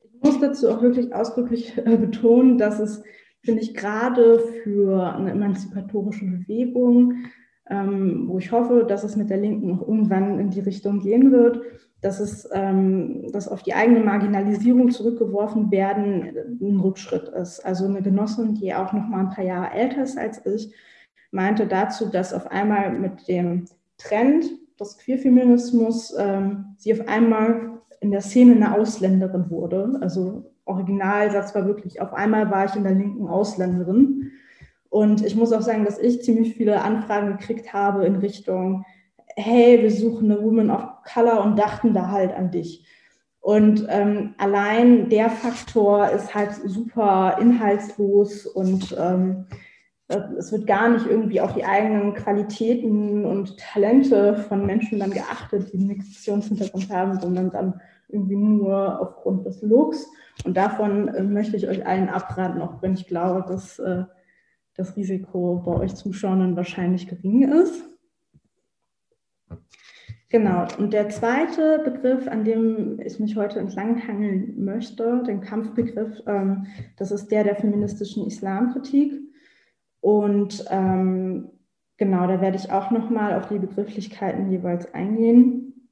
[0.03, 3.03] Ich muss dazu auch wirklich ausdrücklich äh, betonen, dass es,
[3.43, 7.25] finde ich, gerade für eine emanzipatorische Bewegung,
[7.69, 11.31] ähm, wo ich hoffe, dass es mit der Linken noch irgendwann in die Richtung gehen
[11.31, 11.61] wird,
[12.01, 17.65] dass es, ähm, dass auf die eigene Marginalisierung zurückgeworfen werden, ein Rückschritt ist.
[17.65, 20.73] Also eine Genossin, die auch noch mal ein paar Jahre älter ist als ich,
[21.31, 23.65] meinte dazu, dass auf einmal mit dem
[23.97, 24.45] Trend
[24.79, 29.97] des Queerfeminismus ähm, sie auf einmal in der Szene eine Ausländerin wurde.
[30.01, 34.31] Also Originalsatz war wirklich, auf einmal war ich in der linken Ausländerin.
[34.89, 38.85] Und ich muss auch sagen, dass ich ziemlich viele Anfragen gekriegt habe in Richtung,
[39.35, 42.85] hey, wir suchen eine Woman of Color und dachten da halt an dich.
[43.41, 49.45] Und ähm, allein der Faktor ist halt super inhaltslos und ähm,
[50.09, 55.71] es wird gar nicht irgendwie auf die eigenen Qualitäten und Talente von Menschen dann geachtet,
[55.71, 60.07] die einen Migrationshintergrund haben, sondern dann irgendwie nur aufgrund des Looks.
[60.45, 64.05] Und davon äh, möchte ich euch allen abraten, auch wenn ich glaube, dass äh,
[64.75, 67.83] das Risiko bei euch Zuschauern wahrscheinlich gering ist.
[70.29, 76.67] Genau, und der zweite Begriff, an dem ich mich heute entlanghangeln möchte, den Kampfbegriff, ähm,
[76.97, 79.28] das ist der der feministischen Islamkritik.
[80.01, 81.49] Und ähm,
[81.97, 85.89] genau, da werde ich auch nochmal auf die Begrifflichkeiten jeweils eingehen.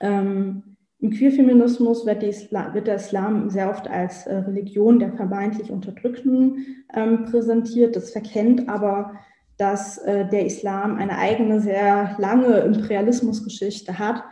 [0.00, 6.84] Ähm, Im Queerfeminismus wird, wird, der Islam sehr oft als äh, Religion der vermeintlich Unterdrückten
[6.94, 7.96] ähm, präsentiert.
[7.96, 9.12] Das verkennt aber,
[9.56, 14.22] dass äh, der Islam eine eigene, sehr lange Imperialismusgeschichte hat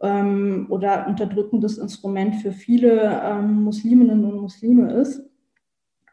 [0.00, 5.22] ähm, oder unterdrückendes Instrument für viele ähm, Musliminnen und Muslime ist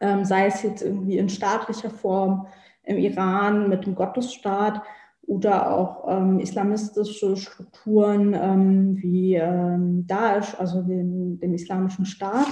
[0.00, 2.46] ähm, sei es jetzt irgendwie in staatlicher Form
[2.84, 4.82] im Iran mit dem Gottesstaat
[5.22, 12.48] oder auch ähm, islamistische Strukturen ähm, wie ähm, Daesh, also dem, dem islamischen Staat.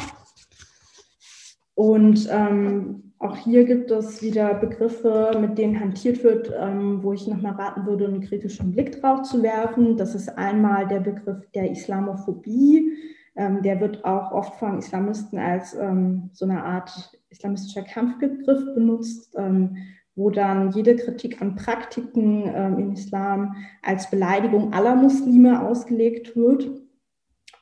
[1.74, 7.26] Und ähm, auch hier gibt es wieder Begriffe, mit denen hantiert wird, ähm, wo ich
[7.26, 9.96] nochmal raten würde, einen kritischen Blick drauf zu werfen.
[9.96, 12.92] Das ist einmal der Begriff der Islamophobie.
[13.38, 19.32] Ähm, der wird auch oft von Islamisten als ähm, so eine Art islamistischer Kampfbegriff benutzt,
[19.38, 19.76] ähm,
[20.16, 26.68] wo dann jede Kritik an Praktiken ähm, im Islam als Beleidigung aller Muslime ausgelegt wird.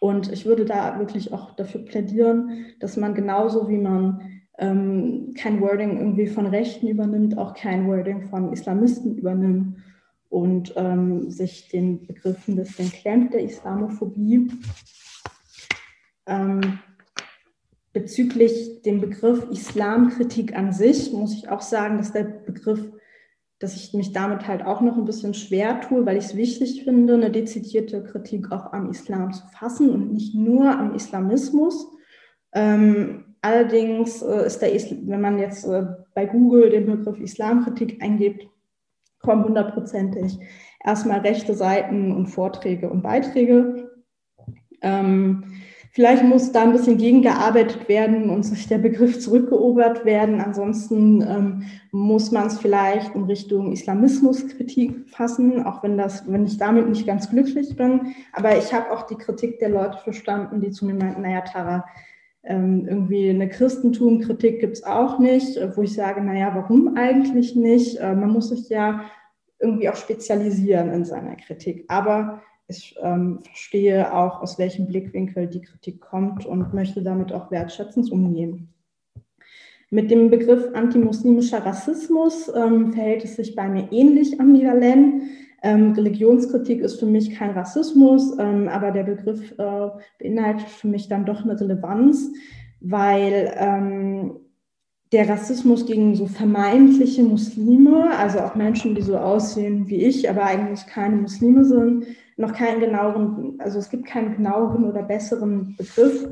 [0.01, 4.23] Und ich würde da wirklich auch dafür plädieren, dass man genauso wie man
[4.59, 9.77] ähm, kein Wording irgendwie von Rechten übernimmt, auch kein Wording von Islamisten übernimmt
[10.31, 14.51] und ähm, sich den Begriffen bisschen klemmt der Islamophobie.
[16.27, 16.79] Ähm,
[17.93, 22.93] Bezüglich dem Begriff Islamkritik an sich muss ich auch sagen, dass der Begriff,
[23.59, 26.85] dass ich mich damit halt auch noch ein bisschen schwer tue, weil ich es wichtig
[26.85, 31.87] finde, eine dezidierte Kritik auch am Islam zu fassen und nicht nur am Islamismus.
[32.53, 38.49] Ähm, Allerdings äh, ist der, wenn man jetzt äh, bei Google den Begriff Islamkritik eingibt,
[39.21, 40.37] kommen hundertprozentig
[40.85, 43.89] erstmal rechte Seiten und Vorträge und Beiträge.
[44.83, 45.45] Ähm,
[45.97, 50.43] vielleicht muss da ein bisschen gegengearbeitet werden und sich der Begriff zurückgeobert werden.
[50.43, 56.59] Ansonsten ähm, muss man es vielleicht in Richtung Islamismuskritik fassen, auch wenn, das, wenn ich
[56.59, 58.15] damit nicht ganz glücklich bin.
[58.35, 61.87] Aber ich habe auch die Kritik der Leute verstanden, die zu mir meinten, naja, Tara,
[62.45, 67.97] ähm, irgendwie eine Christentumkritik gibt es auch nicht, wo ich sage, naja, warum eigentlich nicht?
[68.01, 69.01] Äh, man muss sich ja
[69.59, 71.87] irgendwie auch spezialisieren in seiner Kritik.
[71.89, 77.51] Aber ich ähm, verstehe auch, aus welchem Blickwinkel die Kritik kommt und möchte damit auch
[77.51, 78.69] wertschätzend umgehen.
[79.91, 85.23] Mit dem Begriff antimuslimischer Rassismus ähm, verhält es sich bei mir ähnlich ambivalent.
[85.63, 89.89] Ähm, Religionskritik ist für mich kein Rassismus, ähm, aber der Begriff äh,
[90.19, 92.33] beinhaltet für mich dann doch eine Relevanz,
[92.81, 94.41] weil ähm,
[95.13, 100.45] der Rassismus gegen so vermeintliche Muslime, also auch Menschen, die so aussehen wie ich, aber
[100.45, 102.07] eigentlich keine Muslime sind,
[102.37, 106.29] noch keinen genaueren, also es gibt keinen genaueren oder besseren Begriff.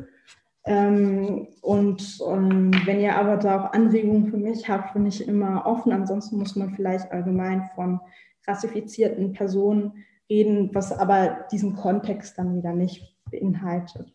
[0.67, 5.67] Ähm, und ähm, wenn ihr aber da auch Anregungen für mich habt, bin ich immer
[5.67, 5.93] offen.
[5.93, 8.01] Ansonsten muss man vielleicht allgemein von
[8.47, 14.13] rassifizierten Personen reden, was aber diesen Kontext dann wieder nicht beinhaltet.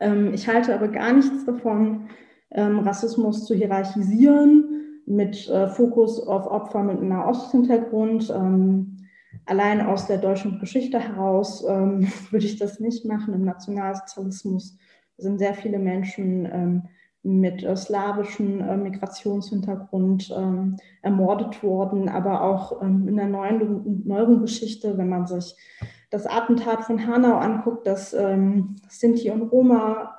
[0.00, 2.08] Ähm, ich halte aber gar nichts davon,
[2.50, 8.32] ähm, Rassismus zu hierarchisieren mit äh, Fokus auf Opfer mit Nahosthintergrund.
[8.34, 8.93] Ähm,
[9.46, 13.34] allein aus der deutschen Geschichte heraus ähm, würde ich das nicht machen.
[13.34, 14.76] Im Nationalsozialismus
[15.16, 16.82] sind sehr viele Menschen ähm,
[17.22, 24.40] mit äh, slawischem äh, Migrationshintergrund ähm, ermordet worden, aber auch ähm, in der neuen, neueren
[24.40, 25.56] Geschichte, wenn man sich
[26.10, 28.14] das Attentat von Hanau anguckt, dass
[28.88, 30.16] Sinti und Roma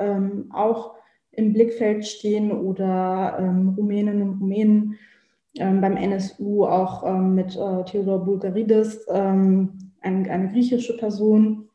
[0.52, 0.96] auch
[1.32, 4.96] im Blickfeld stehen oder ähm, Rumäninnen und Rumänen
[5.58, 11.70] ähm, beim NSU auch ähm, mit äh, Theodor Bulgaridis, ähm, ein, eine griechische Person.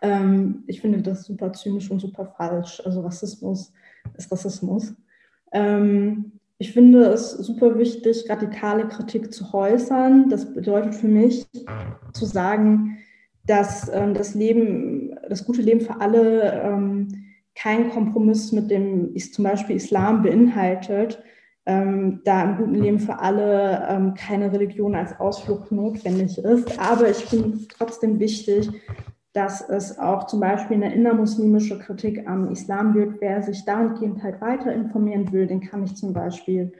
[0.00, 2.82] Ähm, ich finde das super zynisch und super falsch.
[2.84, 3.72] Also Rassismus
[4.16, 4.94] ist Rassismus.
[5.52, 10.28] Ähm, ich finde es super wichtig, radikale Kritik zu äußern.
[10.28, 11.46] Das bedeutet für mich
[12.12, 12.98] zu sagen,
[13.46, 17.08] dass das Leben, das gute Leben für alle
[17.54, 21.22] kein Kompromiss mit dem zum Beispiel Islam beinhaltet,
[21.70, 26.80] ähm, da im guten Leben für alle ähm, keine Religion als Ausflucht notwendig ist.
[26.80, 28.68] Aber ich finde es trotzdem wichtig,
[29.32, 33.20] dass es auch zum Beispiel eine innermuslimische Kritik am Islam gibt.
[33.20, 36.72] Wer sich dahingehend halt weiter informieren will, den kann ich zum Beispiel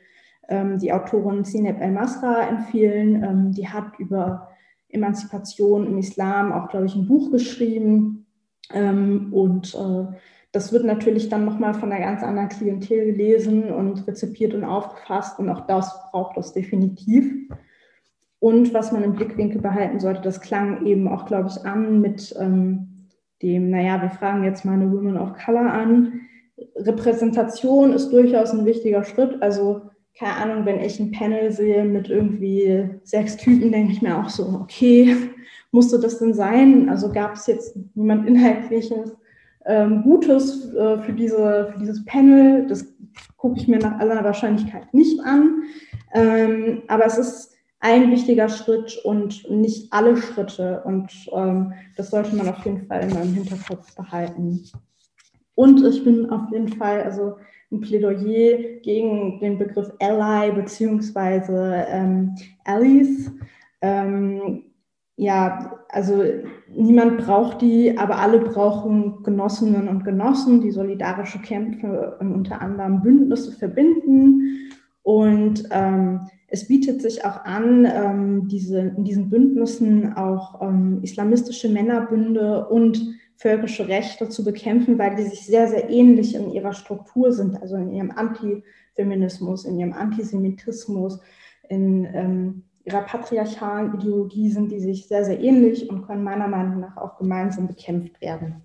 [0.48, 3.22] ähm, die Autorin Sineb El-Masra empfehlen.
[3.22, 4.48] Ähm, die hat über
[4.88, 8.26] Emanzipation im Islam auch, glaube ich, ein Buch geschrieben.
[8.72, 10.16] Ähm, und äh,
[10.52, 15.38] das wird natürlich dann nochmal von einer ganz anderen Klientel gelesen und rezipiert und aufgefasst
[15.38, 17.48] und auch das braucht es definitiv.
[18.40, 22.34] Und was man im Blickwinkel behalten sollte, das klang eben auch, glaube ich, an mit
[22.40, 22.88] ähm,
[23.42, 26.20] dem, naja, wir fragen jetzt mal eine Women of Color an.
[26.76, 29.40] Repräsentation ist durchaus ein wichtiger Schritt.
[29.42, 29.82] Also,
[30.18, 34.30] keine Ahnung, wenn ich ein Panel sehe mit irgendwie sechs Typen, denke ich mir auch
[34.30, 35.14] so, okay,
[35.70, 36.88] musste das denn sein?
[36.88, 39.16] Also gab es jetzt niemand Inhaltliches,
[39.66, 42.66] ähm, Gutes äh, für, diese, für dieses Panel.
[42.66, 42.84] Das
[43.36, 45.62] gucke ich mir nach aller Wahrscheinlichkeit nicht an.
[46.14, 50.82] Ähm, aber es ist ein wichtiger Schritt und nicht alle Schritte.
[50.84, 54.64] Und ähm, das sollte man auf jeden Fall immer im Hinterkopf behalten.
[55.54, 57.36] Und ich bin auf jeden Fall also
[57.72, 62.34] ein Plädoyer gegen den Begriff Ally beziehungsweise ähm,
[62.64, 63.30] Allies.
[63.80, 64.64] Ähm,
[65.20, 66.24] ja, also
[66.74, 73.02] niemand braucht die, aber alle brauchen Genossinnen und Genossen, die solidarische Kämpfe und unter anderem
[73.02, 74.70] Bündnisse verbinden.
[75.02, 81.68] Und ähm, es bietet sich auch an, ähm, diese, in diesen Bündnissen auch ähm, islamistische
[81.68, 83.04] Männerbünde und
[83.36, 87.76] völkische Rechte zu bekämpfen, weil die sich sehr, sehr ähnlich in ihrer Struktur sind, also
[87.76, 91.20] in ihrem Antifeminismus, in ihrem Antisemitismus,
[91.68, 96.80] in ähm, ihrer patriarchalen Ideologie sind die sich sehr, sehr ähnlich und können meiner Meinung
[96.80, 98.62] nach auch gemeinsam bekämpft werden.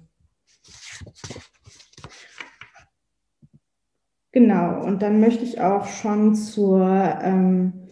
[4.31, 6.85] Genau, und dann möchte ich auch schon zur
[7.21, 7.87] ähm,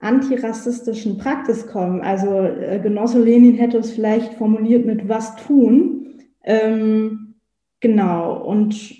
[0.00, 2.02] antirassistischen Praxis kommen.
[2.02, 6.20] Also äh, Genosse Lenin hätte es vielleicht formuliert mit was tun.
[6.44, 7.36] Ähm,
[7.80, 8.94] genau, und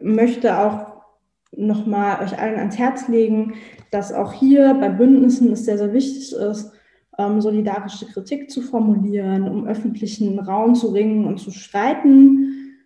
[0.00, 0.93] möchte auch
[1.56, 3.54] nochmal euch allen ans Herz legen,
[3.90, 6.72] dass auch hier bei Bündnissen es sehr, sehr wichtig ist,
[7.18, 12.76] ähm, solidarische Kritik zu formulieren, um öffentlichen Raum zu ringen und zu streiten.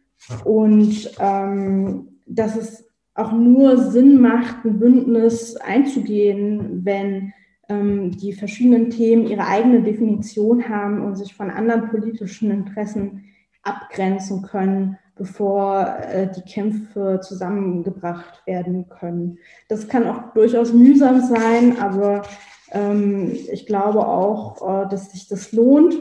[0.44, 7.32] Und ähm, dass es auch nur Sinn macht, ein Bündnis einzugehen, wenn
[7.68, 13.24] ähm, die verschiedenen Themen ihre eigene Definition haben und sich von anderen politischen Interessen
[13.62, 19.38] abgrenzen können, bevor äh, die Kämpfe zusammengebracht werden können.
[19.68, 22.22] Das kann auch durchaus mühsam sein, aber
[22.70, 25.94] ähm, ich glaube auch, äh, dass sich das lohnt.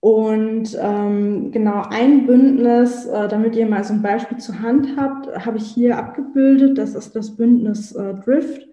[0.00, 5.26] Und ähm, genau ein Bündnis, äh, damit ihr mal so ein Beispiel zur Hand habt,
[5.44, 6.78] habe ich hier abgebildet.
[6.78, 8.68] Das ist das Bündnis äh, Drift,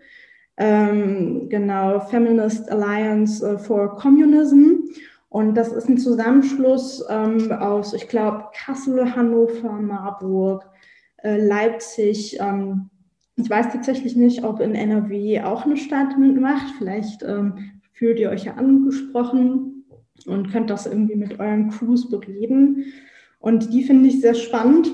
[0.58, 4.84] ähm, genau Feminist Alliance äh, for Communism.
[5.34, 10.64] Und das ist ein Zusammenschluss ähm, aus, ich glaube, Kassel, Hannover, Marburg,
[11.24, 12.38] äh, Leipzig.
[12.40, 12.92] Ähm,
[13.36, 16.76] ich weiß tatsächlich nicht, ob in NRW auch eine Stadt mitmacht.
[16.78, 19.86] Vielleicht ähm, fühlt ihr euch ja angesprochen
[20.28, 22.94] und könnt das irgendwie mit euren Crews bereden.
[23.40, 24.92] Und die finde ich sehr spannend,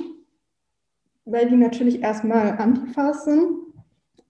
[1.26, 3.58] weil die natürlich erstmal Antifas sind,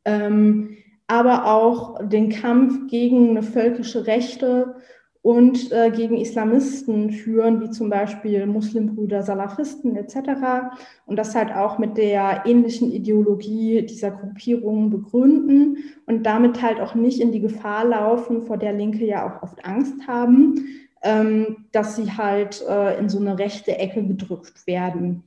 [0.05, 4.77] ähm, aber auch den Kampf gegen eine völkische Rechte
[5.21, 10.71] und äh, gegen Islamisten führen, wie zum Beispiel Muslimbrüder, Salafisten etc.
[11.05, 16.95] Und das halt auch mit der ähnlichen Ideologie dieser Gruppierungen begründen und damit halt auch
[16.95, 20.65] nicht in die Gefahr laufen, vor der Linke ja auch oft Angst haben,
[21.03, 25.23] ähm, dass sie halt äh, in so eine rechte Ecke gedrückt werden.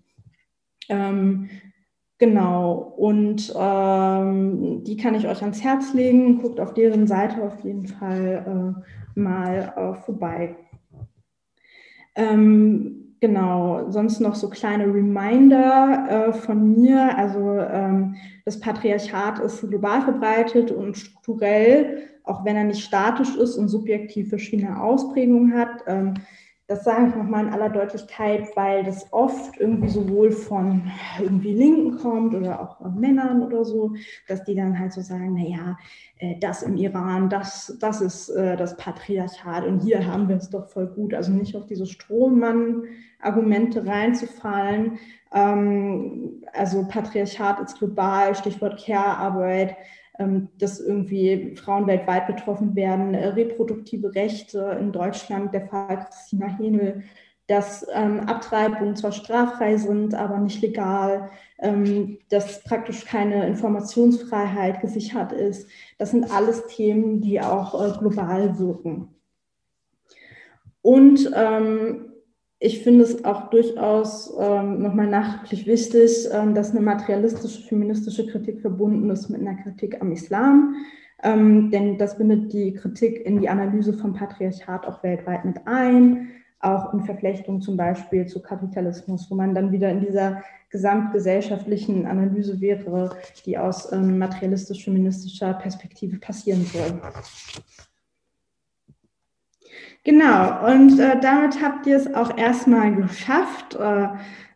[0.88, 1.48] Ähm,
[2.22, 6.40] Genau, und ähm, die kann ich euch ans Herz legen.
[6.40, 10.56] Guckt auf deren Seite auf jeden Fall äh, mal äh, vorbei.
[12.14, 17.16] Ähm, genau, sonst noch so kleine Reminder äh, von mir.
[17.16, 23.56] Also ähm, das Patriarchat ist global verbreitet und strukturell, auch wenn er nicht statisch ist
[23.56, 25.84] und subjektiv verschiedene Ausprägungen hat.
[25.86, 26.14] Ähm,
[26.72, 31.98] das sage ich nochmal in aller Deutlichkeit, weil das oft irgendwie sowohl von irgendwie Linken
[31.98, 33.92] kommt oder auch von Männern oder so,
[34.26, 35.76] dass die dann halt so sagen, naja,
[36.16, 40.48] äh, das im Iran, das, das ist äh, das Patriarchat und hier haben wir es
[40.48, 41.12] doch voll gut.
[41.12, 44.98] Also nicht auf diese Strohmann-Argumente reinzufallen.
[45.34, 49.76] Ähm, also Patriarchat ist global, Stichwort Care-Arbeit
[50.58, 57.02] dass irgendwie Frauen weltweit betroffen werden, äh, reproduktive Rechte in Deutschland, der Fall Christina Henel,
[57.46, 65.32] dass ähm, Abtreibungen zwar straffrei sind, aber nicht legal, ähm, dass praktisch keine Informationsfreiheit gesichert
[65.32, 65.68] ist.
[65.98, 69.14] Das sind alles Themen, die auch äh, global wirken.
[70.82, 72.11] Und ähm,
[72.64, 78.60] ich finde es auch durchaus ähm, nochmal nachdrücklich wichtig, ähm, dass eine materialistische feministische Kritik
[78.60, 80.76] verbunden ist mit einer Kritik am Islam.
[81.24, 86.28] Ähm, denn das bindet die Kritik in die Analyse vom Patriarchat auch weltweit mit ein,
[86.60, 92.60] auch in Verflechtung zum Beispiel zu Kapitalismus, wo man dann wieder in dieser gesamtgesellschaftlichen Analyse
[92.60, 97.00] wäre, die aus ähm, materialistisch-feministischer Perspektive passieren soll.
[100.04, 103.76] Genau, und äh, damit habt ihr es auch erstmal geschafft.
[103.76, 104.08] Äh,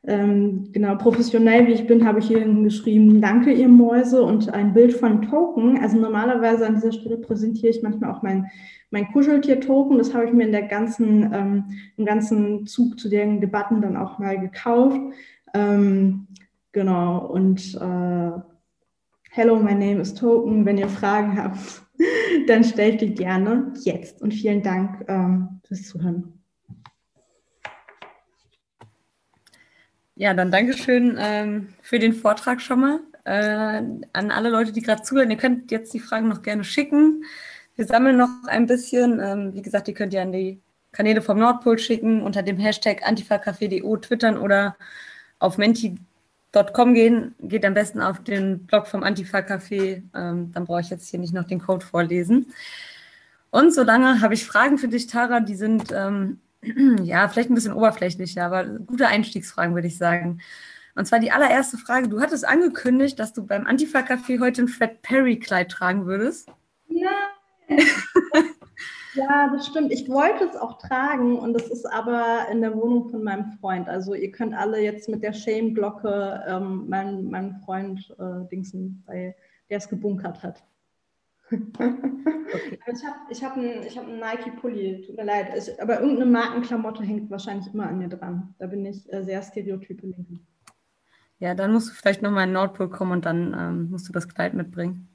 [0.09, 4.73] ähm, genau, professionell wie ich bin, habe ich hier geschrieben, danke ihr Mäuse und ein
[4.73, 5.79] Bild von Token.
[5.83, 8.47] Also normalerweise an dieser Stelle präsentiere ich manchmal auch mein,
[8.91, 9.99] mein Kuscheltier-Token.
[9.99, 11.65] Das habe ich mir in der ganzen, ähm,
[11.97, 15.01] im ganzen Zug zu den Debatten dann auch mal gekauft.
[15.55, 16.29] Ähm,
[16.73, 18.41] genau, und äh,
[19.37, 20.65] Hello, my name is Token.
[20.65, 21.83] Wenn ihr Fragen habt,
[22.47, 24.23] dann stellt die gerne jetzt.
[24.23, 26.33] Und vielen Dank ähm, fürs Zuhören.
[30.15, 33.01] Ja, dann Dankeschön ähm, für den Vortrag schon mal.
[33.25, 33.83] Äh,
[34.13, 37.25] an alle Leute, die gerade zuhören, ihr könnt jetzt die Fragen noch gerne schicken.
[37.75, 39.21] Wir sammeln noch ein bisschen.
[39.21, 40.61] Ähm, wie gesagt, die könnt ihr an die
[40.93, 44.77] Kanäle vom Nordpol schicken, unter dem Hashtag antifacafé.de twittern oder
[45.39, 46.06] auf menti.de
[46.65, 50.03] Com gehen, geht am besten auf den Blog vom Antifa Café.
[50.15, 52.47] Ähm, dann brauche ich jetzt hier nicht noch den Code vorlesen.
[53.51, 56.41] Und solange habe ich Fragen für dich, Tara, die sind ähm,
[57.03, 60.41] ja vielleicht ein bisschen oberflächlicher, aber gute Einstiegsfragen, würde ich sagen.
[60.95, 64.69] Und zwar die allererste Frage: Du hattest angekündigt, dass du beim Antifa Café heute ein
[64.69, 66.49] Fred Perry Kleid tragen würdest.
[66.89, 67.11] Ja.
[69.17, 69.93] Ja, das stimmt.
[69.93, 73.89] Ich wollte es auch tragen und es ist aber in der Wohnung von meinem Freund.
[73.89, 79.35] Also ihr könnt alle jetzt mit der Shame-Glocke ähm, meinen, meinen Freund äh, dingsen, weil
[79.71, 80.63] der es gebunkert hat.
[81.51, 81.69] Okay.
[82.93, 85.49] ich habe ich hab einen hab Nike-Pulli, tut mir leid.
[85.57, 88.55] Ich, aber irgendeine Markenklamotte hängt wahrscheinlich immer an mir dran.
[88.59, 90.41] Da bin ich äh, sehr stereotype Linke.
[91.39, 94.29] Ja, dann musst du vielleicht nochmal in Nordpol kommen und dann ähm, musst du das
[94.29, 95.09] Kleid mitbringen.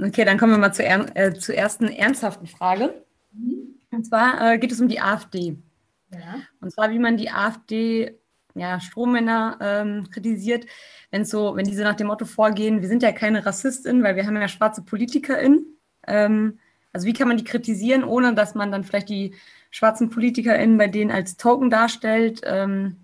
[0.01, 2.95] Okay, dann kommen wir mal zur, äh, zur ersten ernsthaften Frage.
[3.33, 3.75] Mhm.
[3.91, 5.57] Und zwar äh, geht es um die AfD.
[6.13, 6.37] Ja.
[6.61, 8.19] Und zwar, wie man die AfD
[8.55, 10.67] ja, Strohmänner ähm, kritisiert,
[11.11, 14.27] wenn so, wenn diese nach dem Motto vorgehen, wir sind ja keine RassistInnen, weil wir
[14.27, 15.67] haben ja schwarze PolitikerInnen.
[16.07, 16.59] Ähm,
[16.93, 19.35] also wie kann man die kritisieren, ohne dass man dann vielleicht die
[19.71, 22.43] schwarzen PolitikerInnen bei denen als Token darstellt?
[22.45, 22.97] Ähm,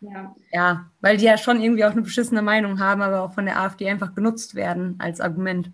[0.00, 0.34] ja.
[0.52, 3.60] ja, weil die ja schon irgendwie auch eine beschissene Meinung haben, aber auch von der
[3.60, 5.70] AfD einfach genutzt werden als Argument.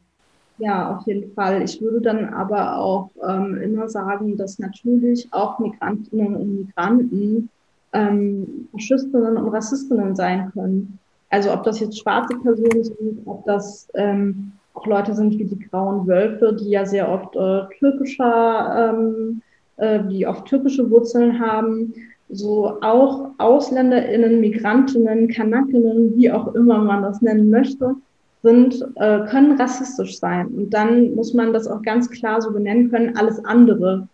[0.61, 1.63] Ja, auf jeden Fall.
[1.63, 7.49] Ich würde dann aber auch ähm, immer sagen, dass natürlich auch Migrantinnen und Migranten
[7.93, 10.99] ähm, Faschistinnen und Rassistinnen sein können.
[11.31, 15.59] Also ob das jetzt schwarze Personen sind, ob das ähm, auch Leute sind wie die
[15.59, 19.43] Grauen Wölfe, die ja sehr oft äh, türkischer, ähm,
[19.79, 21.95] äh, die oft türkische Wurzeln haben
[22.33, 27.97] so auch AusländerInnen, Migrantinnen, Kanakinnen, wie auch immer man das nennen möchte,
[28.43, 30.47] sind, äh, können rassistisch sein.
[30.49, 33.17] Und dann muss man das auch ganz klar so benennen können.
[33.17, 34.09] Alles andere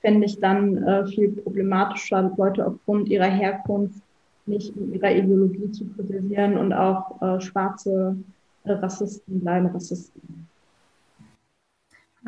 [0.00, 4.02] fände ich dann äh, viel problematischer, Leute aufgrund ihrer Herkunft
[4.46, 8.16] nicht in ihrer Ideologie zu kritisieren und auch äh, schwarze
[8.64, 10.49] äh, Rassisten bleiben Rassisten.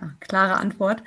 [0.00, 1.02] Ja, klare Antwort.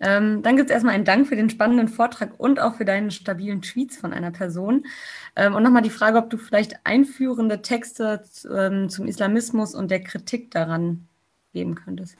[0.00, 3.10] Ähm, dann gibt es erstmal einen Dank für den spannenden Vortrag und auch für deine
[3.10, 4.86] stabilen Tweets von einer Person.
[5.34, 10.00] Ähm, und nochmal die Frage, ob du vielleicht einführende Texte ähm, zum Islamismus und der
[10.04, 11.08] Kritik daran
[11.52, 12.16] geben könntest.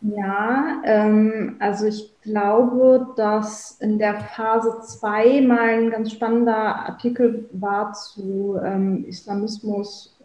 [0.00, 7.48] Ja, ähm, also ich glaube, dass in der Phase 2 mal ein ganz spannender Artikel
[7.52, 10.18] war zu ähm, Islamismus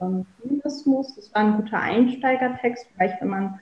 [0.00, 1.14] und Feminismus.
[1.14, 3.60] Das war ein guter Einsteigertext, vielleicht wenn man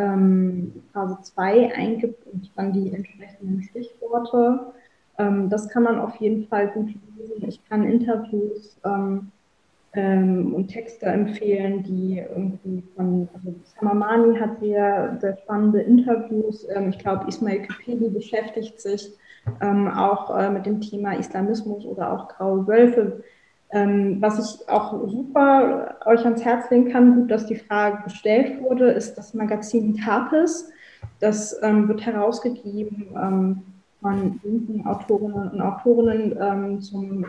[0.00, 4.72] ähm, Phase 2 eingibt und dann die entsprechenden Stichworte.
[5.18, 7.48] Ähm, das kann man auf jeden Fall gut lesen.
[7.48, 9.30] Ich kann Interviews ähm,
[9.92, 16.66] ähm und Texte empfehlen, die irgendwie von, also Samamani hat sehr, sehr spannende Interviews.
[16.74, 19.12] Ähm, ich glaube, Ismail Kipeli beschäftigt sich
[19.60, 23.22] ähm, auch äh, mit dem Thema Islamismus oder auch Graue Wölfe
[23.72, 28.60] ähm, was ich auch super euch ans Herz legen kann, gut, dass die Frage gestellt
[28.62, 30.70] wurde, ist das Magazin Tapes.
[31.20, 33.62] Das ähm, wird herausgegeben ähm,
[34.00, 37.26] von linken Autorinnen und Autorinnen ähm, zum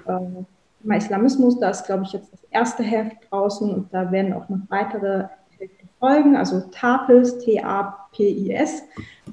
[0.82, 1.60] Thema Islamismus.
[1.60, 5.26] Da ist, glaube ich, jetzt das erste Heft draußen und da werden auch noch weitere
[5.58, 6.36] Hefte folgen.
[6.36, 8.84] Also Tapes, T-A-P-I-S.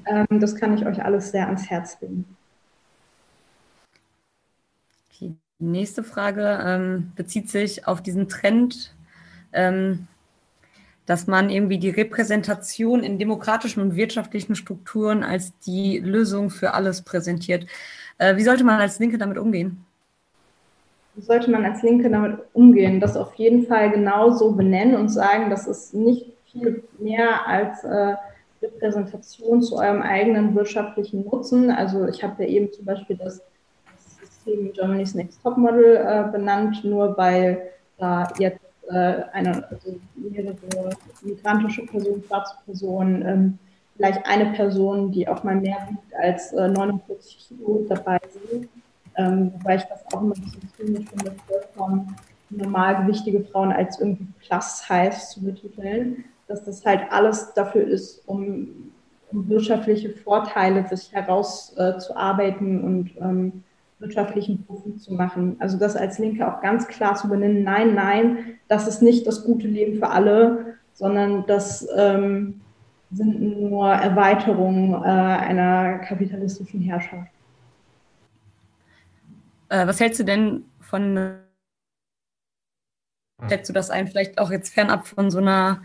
[0.05, 2.25] Ähm, das kann ich euch alles sehr ans Herz legen.
[5.19, 8.95] Die nächste Frage ähm, bezieht sich auf diesen Trend,
[9.53, 10.07] ähm,
[11.05, 17.01] dass man irgendwie die Repräsentation in demokratischen und wirtschaftlichen Strukturen als die Lösung für alles
[17.01, 17.65] präsentiert.
[18.17, 19.85] Äh, wie sollte man als Linke damit umgehen?
[21.15, 22.99] Wie sollte man als Linke damit umgehen?
[22.99, 28.15] Das auf jeden Fall genauso benennen und sagen, das ist nicht viel mehr als äh,
[28.61, 31.71] Repräsentation zu eurem eigenen wirtschaftlichen Nutzen.
[31.71, 33.41] Also ich habe ja eben zum Beispiel das
[34.49, 40.55] System Germany's Next Topmodel äh, benannt, nur weil da jetzt äh, eine, also mehrere
[41.21, 43.59] migrantische Personen, schwarze Personen, ähm,
[43.95, 48.69] vielleicht eine Person, die auch mal mehr wiegt als äh, 49 Kilo dabei sind.
[49.17, 52.15] Ähm, wobei ich das auch immer ein bisschen zynisch finde, vollkommen
[52.51, 58.91] normalgewichtige Frauen als irgendwie plus heiß zu betiteln, dass das halt alles dafür ist, um,
[59.31, 63.63] um wirtschaftliche Vorteile sich herauszuarbeiten äh, und ähm,
[63.99, 65.57] wirtschaftlichen Profit zu machen.
[65.59, 69.43] Also das als Linke auch ganz klar zu benennen, nein, nein, das ist nicht das
[69.43, 72.61] gute Leben für alle, sondern das ähm,
[73.11, 77.31] sind nur Erweiterungen äh, einer kapitalistischen Herrschaft.
[79.69, 81.39] Äh, was hältst du denn von,
[83.47, 85.81] schätzt du das ein, vielleicht auch jetzt fernab von so einer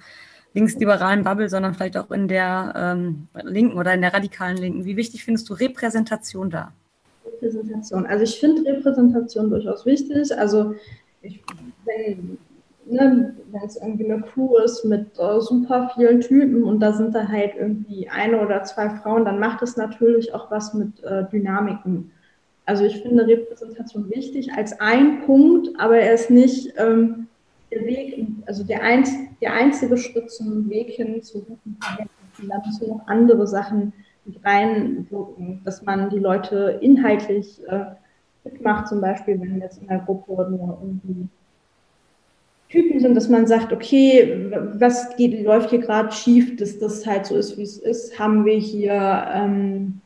[0.53, 4.85] linksliberalen Bubble, sondern vielleicht auch in der ähm, linken oder in der radikalen Linken?
[4.85, 6.73] Wie wichtig findest du Repräsentation da?
[7.45, 8.07] Repräsentation.
[8.07, 10.37] Also ich finde Repräsentation durchaus wichtig.
[10.37, 10.75] Also
[11.23, 11.43] ich,
[11.85, 12.39] wenn,
[12.87, 13.35] ne,
[13.65, 17.53] es irgendwie eine Crew ist mit uh, super vielen Typen und da sind da halt
[17.59, 22.11] irgendwie eine oder zwei Frauen, dann macht es natürlich auch was mit uh, Dynamiken.
[22.67, 27.27] Also ich finde Repräsentation wichtig als ein Punkt, aber er ist nicht ähm,
[27.71, 29.11] der Weg, also der, einz,
[29.43, 32.49] der einzige Schritt zum Weg hin zu guten Verhältnissen.
[32.49, 33.93] Da müssen noch andere Sachen
[34.43, 37.85] reinwirken, dass man die Leute inhaltlich äh,
[38.45, 41.29] mitmacht, zum Beispiel, wenn jetzt in der Gruppe nur irgendwie
[42.75, 47.27] Typen sind, dass man sagt, okay, was geht, läuft hier gerade schief, dass das halt
[47.27, 48.93] so ist, wie es ist, haben wir hier,
[49.33, 50.01] ähm,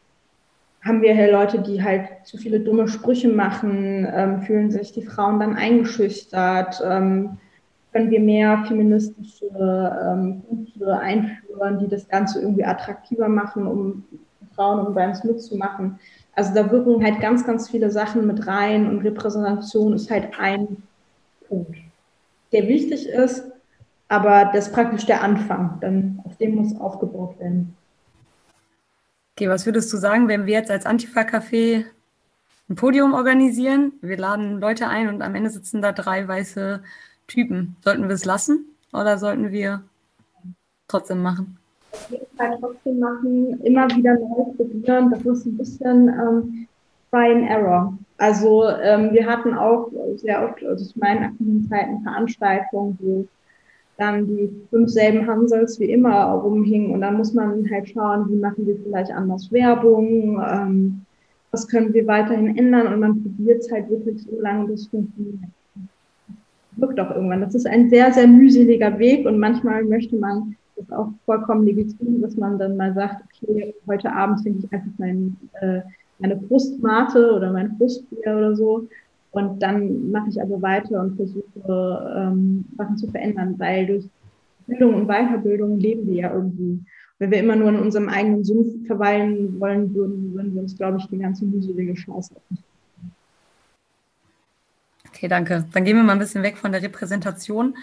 [0.84, 5.02] haben wir hier Leute, die halt zu viele dumme Sprüche machen, ähm, fühlen sich die
[5.02, 7.38] Frauen dann eingeschüchtert, ähm,
[7.92, 14.04] können wir mehr feministische ähm, Punkte einführen, die das Ganze irgendwie attraktiver machen, um
[14.54, 15.98] Frauen, bei uns mitzumachen.
[16.34, 20.82] Also da wirken halt ganz, ganz viele Sachen mit rein und Repräsentation ist halt ein
[21.48, 21.76] Punkt,
[22.52, 23.44] der wichtig ist,
[24.08, 25.78] aber das ist praktisch der Anfang.
[25.80, 27.74] Dann auf dem muss aufgebaut werden.
[29.36, 31.84] Okay, was würdest du sagen, wenn wir jetzt als Antifa-Café
[32.68, 33.92] ein Podium organisieren?
[34.00, 36.82] Wir laden Leute ein und am Ende sitzen da drei weiße
[37.28, 37.76] Typen.
[37.84, 39.82] Sollten wir es lassen oder sollten wir
[40.88, 41.58] trotzdem machen?
[41.92, 45.10] Auf jeden Fall trotzdem machen, immer wieder neu probieren.
[45.10, 46.66] Das ist ein bisschen ähm,
[47.10, 47.96] Try and Error.
[48.16, 53.26] Also ähm, wir hatten auch sehr oft, also zu meinen aktiven Zeiten, Veranstaltungen, wo
[53.96, 58.36] dann die fünf selben Hansels wie immer rumhingen und dann muss man halt schauen, wie
[58.36, 61.02] machen wir vielleicht anders Werbung, ähm,
[61.50, 64.86] was können wir weiterhin ändern und man probiert es halt wirklich so lange, bis es
[64.88, 65.50] funktioniert.
[66.78, 67.40] Wirkt auch irgendwann.
[67.40, 72.22] Das ist ein sehr, sehr mühseliger Weg und manchmal möchte man das auch vollkommen legitim,
[72.22, 75.80] dass man dann mal sagt, okay, heute Abend trinke ich einfach mein, äh,
[76.18, 78.86] meine Brustmate oder mein Brustbier oder so.
[79.32, 84.04] Und dann mache ich aber weiter und versuche, ähm, Sachen zu verändern, weil durch
[84.66, 86.80] Bildung und Weiterbildung leben wir ja irgendwie.
[87.18, 90.98] Wenn wir immer nur in unserem eigenen Sumpf verweilen wollen würden, würden wir uns, glaube
[90.98, 92.34] ich, die ganze mühselige Chance
[95.18, 95.64] Okay, danke.
[95.72, 97.76] Dann gehen wir mal ein bisschen weg von der Repräsentation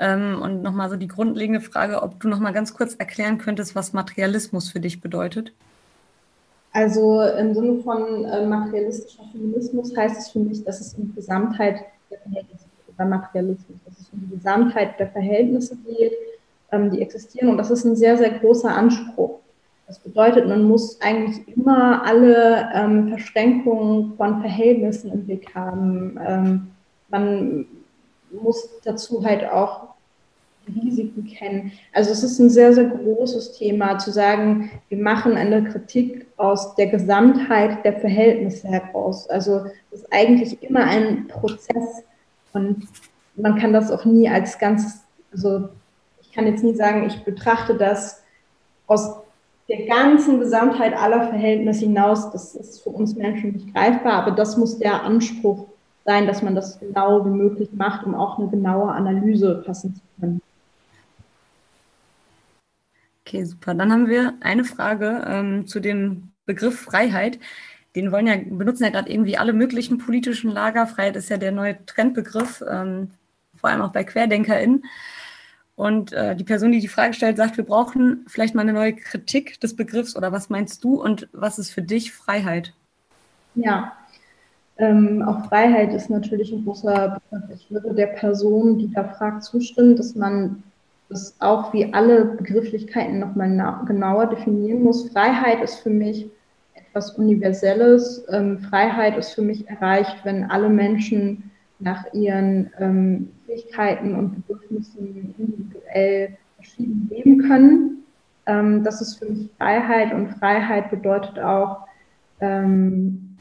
[0.00, 3.92] ähm, und nochmal so die grundlegende Frage, ob du nochmal ganz kurz erklären könntest, was
[3.92, 5.52] Materialismus für dich bedeutet.
[6.72, 11.14] Also im Sinne von äh, materialistischer Feminismus heißt es für mich, dass es um die
[11.14, 16.14] Gesamtheit der Verhältnisse oder Materialismus, dass es um die Gesamtheit der Verhältnisse geht,
[16.72, 17.48] ähm, die existieren.
[17.48, 19.38] Und das ist ein sehr, sehr großer Anspruch.
[19.86, 26.18] Das bedeutet, man muss eigentlich immer alle ähm, Verschränkungen von Verhältnissen im Blick haben.
[26.26, 26.70] Ähm,
[27.10, 27.66] man
[28.30, 29.92] muss dazu halt auch
[30.66, 31.72] Risiken kennen.
[31.92, 36.74] Also es ist ein sehr, sehr großes Thema zu sagen, wir machen eine Kritik aus
[36.76, 39.28] der Gesamtheit der Verhältnisse heraus.
[39.28, 42.04] Also es ist eigentlich immer ein Prozess
[42.52, 42.86] und
[43.34, 45.00] man kann das auch nie als ganzes,
[45.32, 45.68] also
[46.20, 48.22] ich kann jetzt nie sagen, ich betrachte das
[48.86, 49.21] aus
[49.68, 52.30] der ganzen Gesamtheit aller Verhältnisse hinaus.
[52.30, 55.68] Das ist für uns Menschen nicht greifbar, aber das muss der Anspruch
[56.04, 60.00] sein, dass man das genau wie möglich macht, um auch eine genaue Analyse fassen zu
[60.20, 60.42] können.
[63.24, 63.74] Okay, super.
[63.74, 67.38] Dann haben wir eine Frage ähm, zu dem Begriff Freiheit.
[67.94, 70.86] Den wollen ja, benutzen ja gerade irgendwie alle möglichen politischen Lager.
[70.86, 73.10] Freiheit ist ja der neue Trendbegriff, ähm,
[73.56, 74.84] vor allem auch bei QuerdenkerInnen.
[75.82, 78.94] Und äh, die Person, die die Frage stellt, sagt, wir brauchen vielleicht mal eine neue
[78.94, 82.72] Kritik des Begriffs oder was meinst du und was ist für dich Freiheit?
[83.56, 83.92] Ja,
[84.78, 87.50] ähm, auch Freiheit ist natürlich ein großer Begriff.
[87.52, 90.62] Ich würde der Person, die da fragt, zustimmen, dass man
[91.08, 93.48] das auch wie alle Begrifflichkeiten nochmal
[93.84, 95.10] genauer definieren muss.
[95.10, 96.30] Freiheit ist für mich
[96.74, 98.24] etwas Universelles.
[98.30, 105.34] Ähm, Freiheit ist für mich erreicht, wenn alle Menschen nach ihren ähm, Fähigkeiten und Bedürfnissen
[105.38, 108.04] individuell verschieden leben können.
[108.46, 111.86] Ähm, das ist für mich Freiheit und Freiheit bedeutet auch,
[112.40, 113.36] ähm,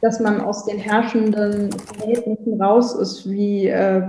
[0.00, 4.02] dass man aus den herrschenden Verhältnissen raus ist, wie äh,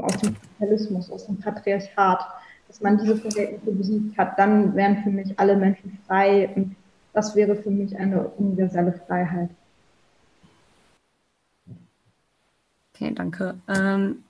[0.00, 2.20] aus dem Kapitalismus, aus dem Patriarchat
[2.70, 6.76] dass man diese Verhältnisse besiegt hat, dann wären für mich alle Menschen frei und
[7.12, 9.50] das wäre für mich eine universelle Freiheit.
[12.94, 13.56] Okay, danke.
[13.66, 14.22] Ähm,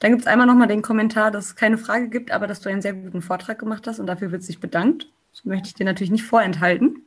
[0.00, 2.68] dann gibt es einmal nochmal den Kommentar, dass es keine Frage gibt, aber dass du
[2.68, 5.08] einen sehr guten Vortrag gemacht hast und dafür wird sich bedankt.
[5.32, 7.04] Das möchte ich dir natürlich nicht vorenthalten.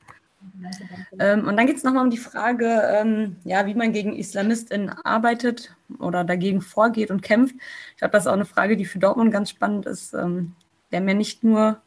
[1.20, 4.90] Ähm, und dann geht es nochmal um die Frage, ähm, ja, wie man gegen IslamistInnen
[4.90, 7.56] arbeitet oder dagegen vorgeht und kämpft.
[7.92, 10.14] Ich glaube, das ist auch eine Frage, die für Dortmund ganz spannend ist.
[10.14, 10.56] Ähm,
[10.90, 11.82] wir haben ja nicht nur,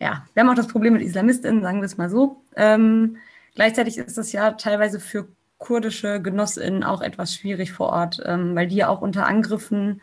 [0.00, 2.42] ja, wir haben auch das Problem mit IslamistInnen, sagen wir es mal so.
[2.56, 3.16] Ähm,
[3.54, 5.28] gleichzeitig ist das ja teilweise für
[5.62, 10.00] kurdische GenossInnen auch etwas schwierig vor Ort, ähm, weil die ja auch unter Angriffen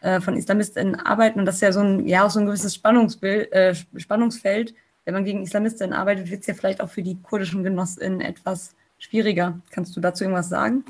[0.00, 2.74] äh, von IslamistInnen arbeiten und das ist ja so ein, ja, auch so ein gewisses
[2.74, 4.74] Spannungsbild, äh, Spannungsfeld.
[5.04, 8.74] Wenn man gegen IslamistInnen arbeitet, wird es ja vielleicht auch für die kurdischen GenossInnen etwas
[8.98, 9.58] schwieriger.
[9.70, 10.84] Kannst du dazu irgendwas sagen?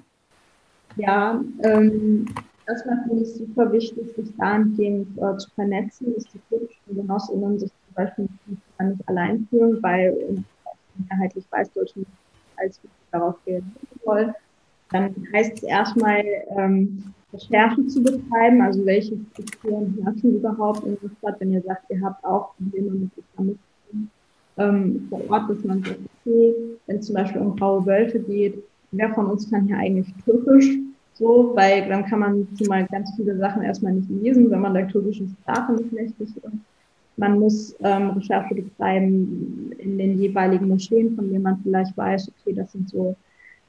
[0.96, 2.26] Ja, ähm,
[2.66, 7.58] erstmal finde ich es super wichtig, sich dahingehend äh, zu vernetzen, dass die kurdischen Genossinnen
[7.58, 8.62] sich zum Beispiel nicht
[9.06, 10.42] allein fühlen, weil
[11.08, 12.06] mehrheitlich Weißdeutschen
[12.56, 12.80] als
[13.10, 14.34] darauf reagieren soll.
[14.90, 16.24] Dann heißt es erstmal,
[16.56, 21.84] ähm, Recherchen zu betreiben, also welche Strukturen herrschen überhaupt in der Stadt, wenn ihr sagt,
[21.90, 24.10] ihr habt auch Probleme mit Islamisten
[24.56, 26.54] ähm, vor Ort, dass man sagt, okay,
[26.86, 30.78] wenn es zum Beispiel um graue Wölfe geht, wer von uns kann hier eigentlich Türkisch?
[31.14, 34.88] So, weil dann kann man zumal ganz viele Sachen erstmal nicht lesen, wenn man der
[34.88, 36.46] türkischen Sprache nicht mächtig ist.
[37.16, 42.54] Man muss ähm, Recherche betreiben in den jeweiligen Moscheen, von denen man vielleicht weiß, okay,
[42.54, 43.16] das sind so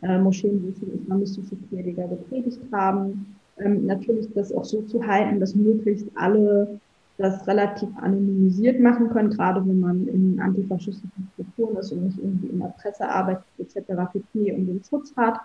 [0.02, 3.36] äh, Moscheen, die viele islamistische Prediger gepredigt haben.
[3.58, 6.80] Ähm, natürlich das auch so zu halten, dass möglichst alle
[7.18, 12.48] das relativ anonymisiert machen können, gerade wenn man in antifaschistischen Strukturen ist und nicht irgendwie
[12.48, 13.76] in der Presse arbeitet etc.
[14.14, 14.54] pp.
[14.54, 15.38] und den Schutz hat.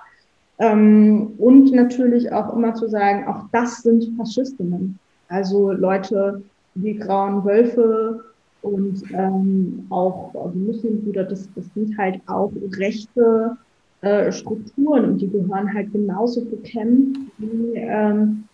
[0.59, 5.00] Ähm, und natürlich auch immer zu sagen, auch das sind Faschistinnen.
[5.28, 6.42] Also Leute,
[6.76, 8.24] die grauen Wölfe
[8.62, 13.57] und ähm, auch also Muslimbrüder, das, das sind halt auch rechte
[14.05, 18.44] äh, Strukturen und die gehören halt genauso bekämpft wie ähm,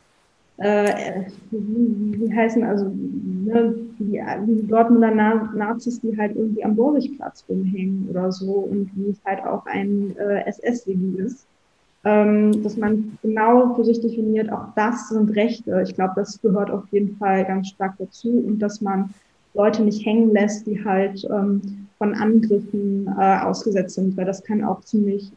[0.61, 6.77] äh, wie, wie heißen, also ne, wie, wie Dortmunder Na Nazis, die halt irgendwie am
[6.77, 11.47] Borsigplatz rumhängen oder so und wie es halt auch ein äh, SS-Sieg ist.
[12.05, 15.83] Ähm, dass man genau für sich definiert, auch das sind Rechte.
[15.83, 19.13] Ich glaube, das gehört auf jeden Fall ganz stark dazu und dass man
[19.55, 24.65] Leute nicht hängen lässt, die halt ähm, von Angriffen äh, ausgesetzt sind, weil das kann
[24.65, 25.31] auch ziemlich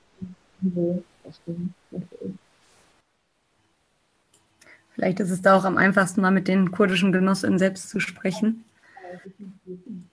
[4.94, 8.64] Vielleicht ist es da auch am einfachsten, mal mit den kurdischen Genossinnen selbst zu sprechen.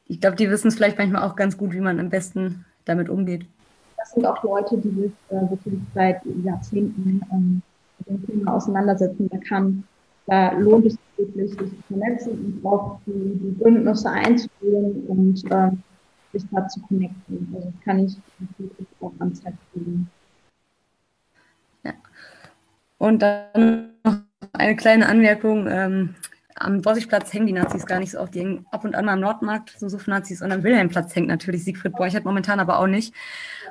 [0.06, 3.08] Ich glaube, die wissen es vielleicht manchmal auch ganz gut, wie man am besten damit
[3.08, 3.46] umgeht.
[3.96, 7.62] Das sind auch Leute, die sich äh, wirklich seit Jahrzehnten ähm,
[7.98, 9.28] mit dem Thema auseinandersetzen.
[9.30, 9.84] Da kann,
[10.26, 15.70] da lohnt es wirklich, sich zu vernetzen und auch die, die Bündnisse einzugehen und äh,
[16.32, 17.52] sich da zu connecten.
[17.54, 18.16] Also das kann ich
[18.58, 20.10] wirklich auch ans Herz legen.
[23.00, 24.16] Und dann noch
[24.52, 25.66] eine kleine Anmerkung.
[25.66, 26.14] Ähm,
[26.56, 28.34] am Borsigplatz hängen die Nazis gar nicht so oft.
[28.34, 30.42] Die hängen ab und an mal am Nordmarkt, so Suff-Nazis.
[30.42, 33.14] Und am Wilhelmplatz hängt natürlich Siegfried Borchert, momentan aber auch nicht.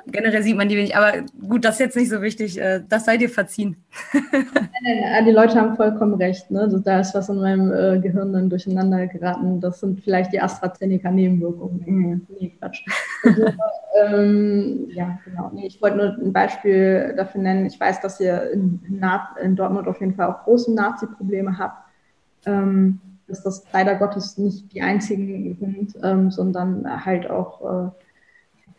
[0.06, 0.96] Generell sieht man die wenig.
[0.96, 1.12] Aber
[1.46, 2.60] gut, das ist jetzt nicht so wichtig.
[2.60, 3.76] Äh, das sei dir verziehen.
[4.12, 6.50] die Leute haben vollkommen recht.
[6.50, 6.60] Ne?
[6.60, 9.60] Also da ist was in meinem äh, Gehirn dann durcheinander geraten.
[9.60, 11.82] Das sind vielleicht die AstraZeneca-Nebenwirkungen.
[11.84, 12.26] Mhm.
[12.40, 12.82] Nee, Quatsch.
[13.24, 13.44] Also,
[14.06, 15.50] ähm, ja, genau.
[15.52, 17.66] Nee, ich wollte nur ein Beispiel dafür nennen.
[17.66, 18.80] Ich weiß, dass ihr in,
[19.42, 21.89] in Dortmund auf jeden Fall auch große Nazi-Probleme habt
[22.46, 27.90] ähm, dass das leider Gottes nicht die einzigen sind, ähm, sondern halt auch äh,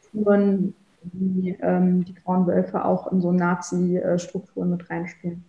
[0.01, 5.43] Strukturen, wie ähm, die Grauen Wölfe auch in so Nazi-Strukturen mit reinspielen.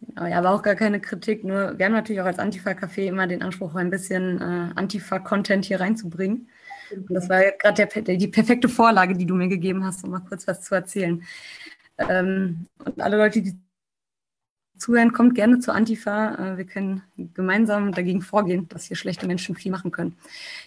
[0.00, 1.44] Genau, ja, aber auch gar keine Kritik.
[1.44, 5.80] Nur wir haben natürlich auch als Antifa-Café immer den Anspruch, ein bisschen äh, Antifa-Content hier
[5.80, 6.48] reinzubringen.
[6.90, 7.86] Und das war gerade
[8.16, 11.22] die perfekte Vorlage, die du mir gegeben hast, um mal kurz was zu erzählen.
[11.98, 13.56] Ähm, und alle Leute, die
[14.78, 16.34] zuhören, kommt gerne zu Antifa.
[16.34, 17.02] Äh, wir können
[17.34, 20.16] gemeinsam dagegen vorgehen, dass hier schlechte Menschen viel machen können.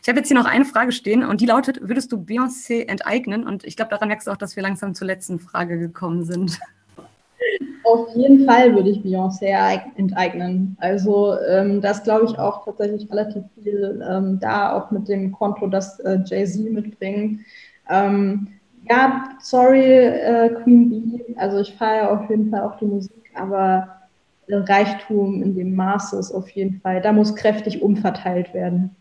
[0.01, 3.45] Ich habe jetzt hier noch eine Frage stehen und die lautet, würdest du Beyoncé enteignen?
[3.45, 6.59] Und ich glaube, daran merkst du auch, dass wir langsam zur letzten Frage gekommen sind.
[7.83, 10.77] Auf jeden Fall würde ich Beyoncé enteignen.
[10.79, 15.67] Also ähm, das glaube ich auch tatsächlich relativ viel ähm, da, auch mit dem Konto,
[15.67, 17.41] das äh, Jay-Z mitbringt.
[17.89, 18.47] Ähm,
[18.89, 21.35] ja, sorry, äh, Queen Bee.
[21.37, 24.00] Also ich feiere auf jeden Fall auch die Musik, aber
[24.53, 28.95] Reichtum in dem Maße ist auf jeden Fall, da muss kräftig umverteilt werden.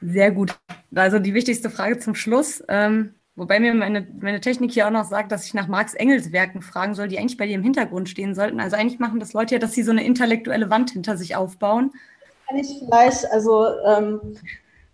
[0.00, 0.58] Sehr gut.
[0.94, 2.62] Also die wichtigste Frage zum Schluss.
[2.68, 6.32] Ähm, wobei mir meine, meine Technik hier auch noch sagt, dass ich nach Marx Engels
[6.32, 8.58] Werken fragen soll, die eigentlich bei dir im Hintergrund stehen sollten.
[8.58, 11.92] Also eigentlich machen das Leute ja, dass sie so eine intellektuelle Wand hinter sich aufbauen.
[12.48, 14.36] Kann ich vielleicht, also ähm,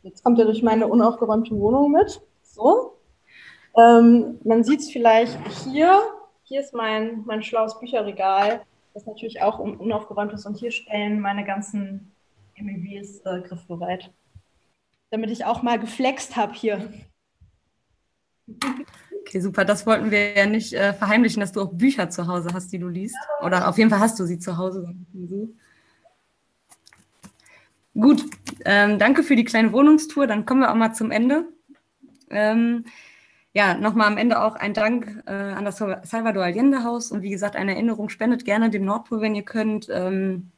[0.02, 2.20] jetzt kommt ihr durch meine unaufgeräumte Wohnung mit.
[2.42, 2.97] So,
[3.78, 6.00] ähm, man sieht es vielleicht hier.
[6.42, 8.62] Hier ist mein, mein schlaues Bücherregal,
[8.94, 10.46] das natürlich auch unaufgeräumt ist.
[10.46, 12.12] Und hier stellen meine ganzen
[12.58, 14.10] MEWs äh, griffbereit.
[15.10, 16.92] Damit ich auch mal geflext habe hier.
[19.20, 19.64] Okay, super.
[19.64, 22.78] Das wollten wir ja nicht äh, verheimlichen, dass du auch Bücher zu Hause hast, die
[22.78, 23.16] du liest.
[23.42, 24.94] Oder auf jeden Fall hast du sie zu Hause.
[27.94, 28.24] Gut,
[28.64, 30.26] ähm, danke für die kleine Wohnungstour.
[30.26, 31.46] Dann kommen wir auch mal zum Ende.
[32.30, 32.84] Ähm,
[33.58, 37.30] ja, nochmal am Ende auch ein Dank äh, an das Salvador Allende Haus und wie
[37.30, 39.88] gesagt, eine Erinnerung, spendet gerne dem Nordpol, wenn ihr könnt.
[39.90, 40.52] Ähm,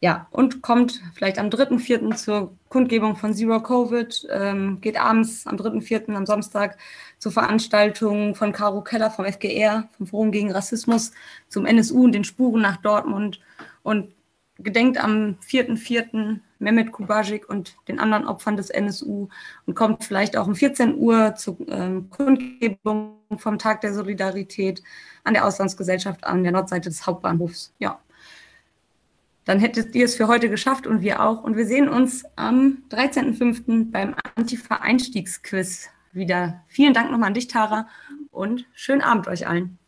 [0.00, 2.14] ja, und kommt vielleicht am 3.4.
[2.14, 6.14] zur Kundgebung von Zero Covid, ähm, geht abends am 3.4.
[6.14, 6.78] am Samstag
[7.18, 11.10] zur Veranstaltung von Caro Keller vom FGR, vom Forum gegen Rassismus,
[11.48, 13.40] zum NSU und den Spuren nach Dortmund
[13.82, 14.14] und
[14.58, 16.38] gedenkt am 4.4.
[16.58, 19.28] Mehmet Kubajik und den anderen Opfern des NSU
[19.66, 24.82] und kommt vielleicht auch um 14 Uhr zur ähm, Kundgebung vom Tag der Solidarität
[25.24, 27.74] an der Auslandsgesellschaft an der Nordseite des Hauptbahnhofs.
[27.78, 28.00] Ja.
[29.44, 31.44] Dann hättet ihr es für heute geschafft und wir auch.
[31.44, 33.92] Und wir sehen uns am 13.05.
[33.92, 36.64] beim Antifa-Einstiegsquiz wieder.
[36.66, 37.88] Vielen Dank nochmal an dich, Tara,
[38.32, 39.78] und schönen Abend euch allen.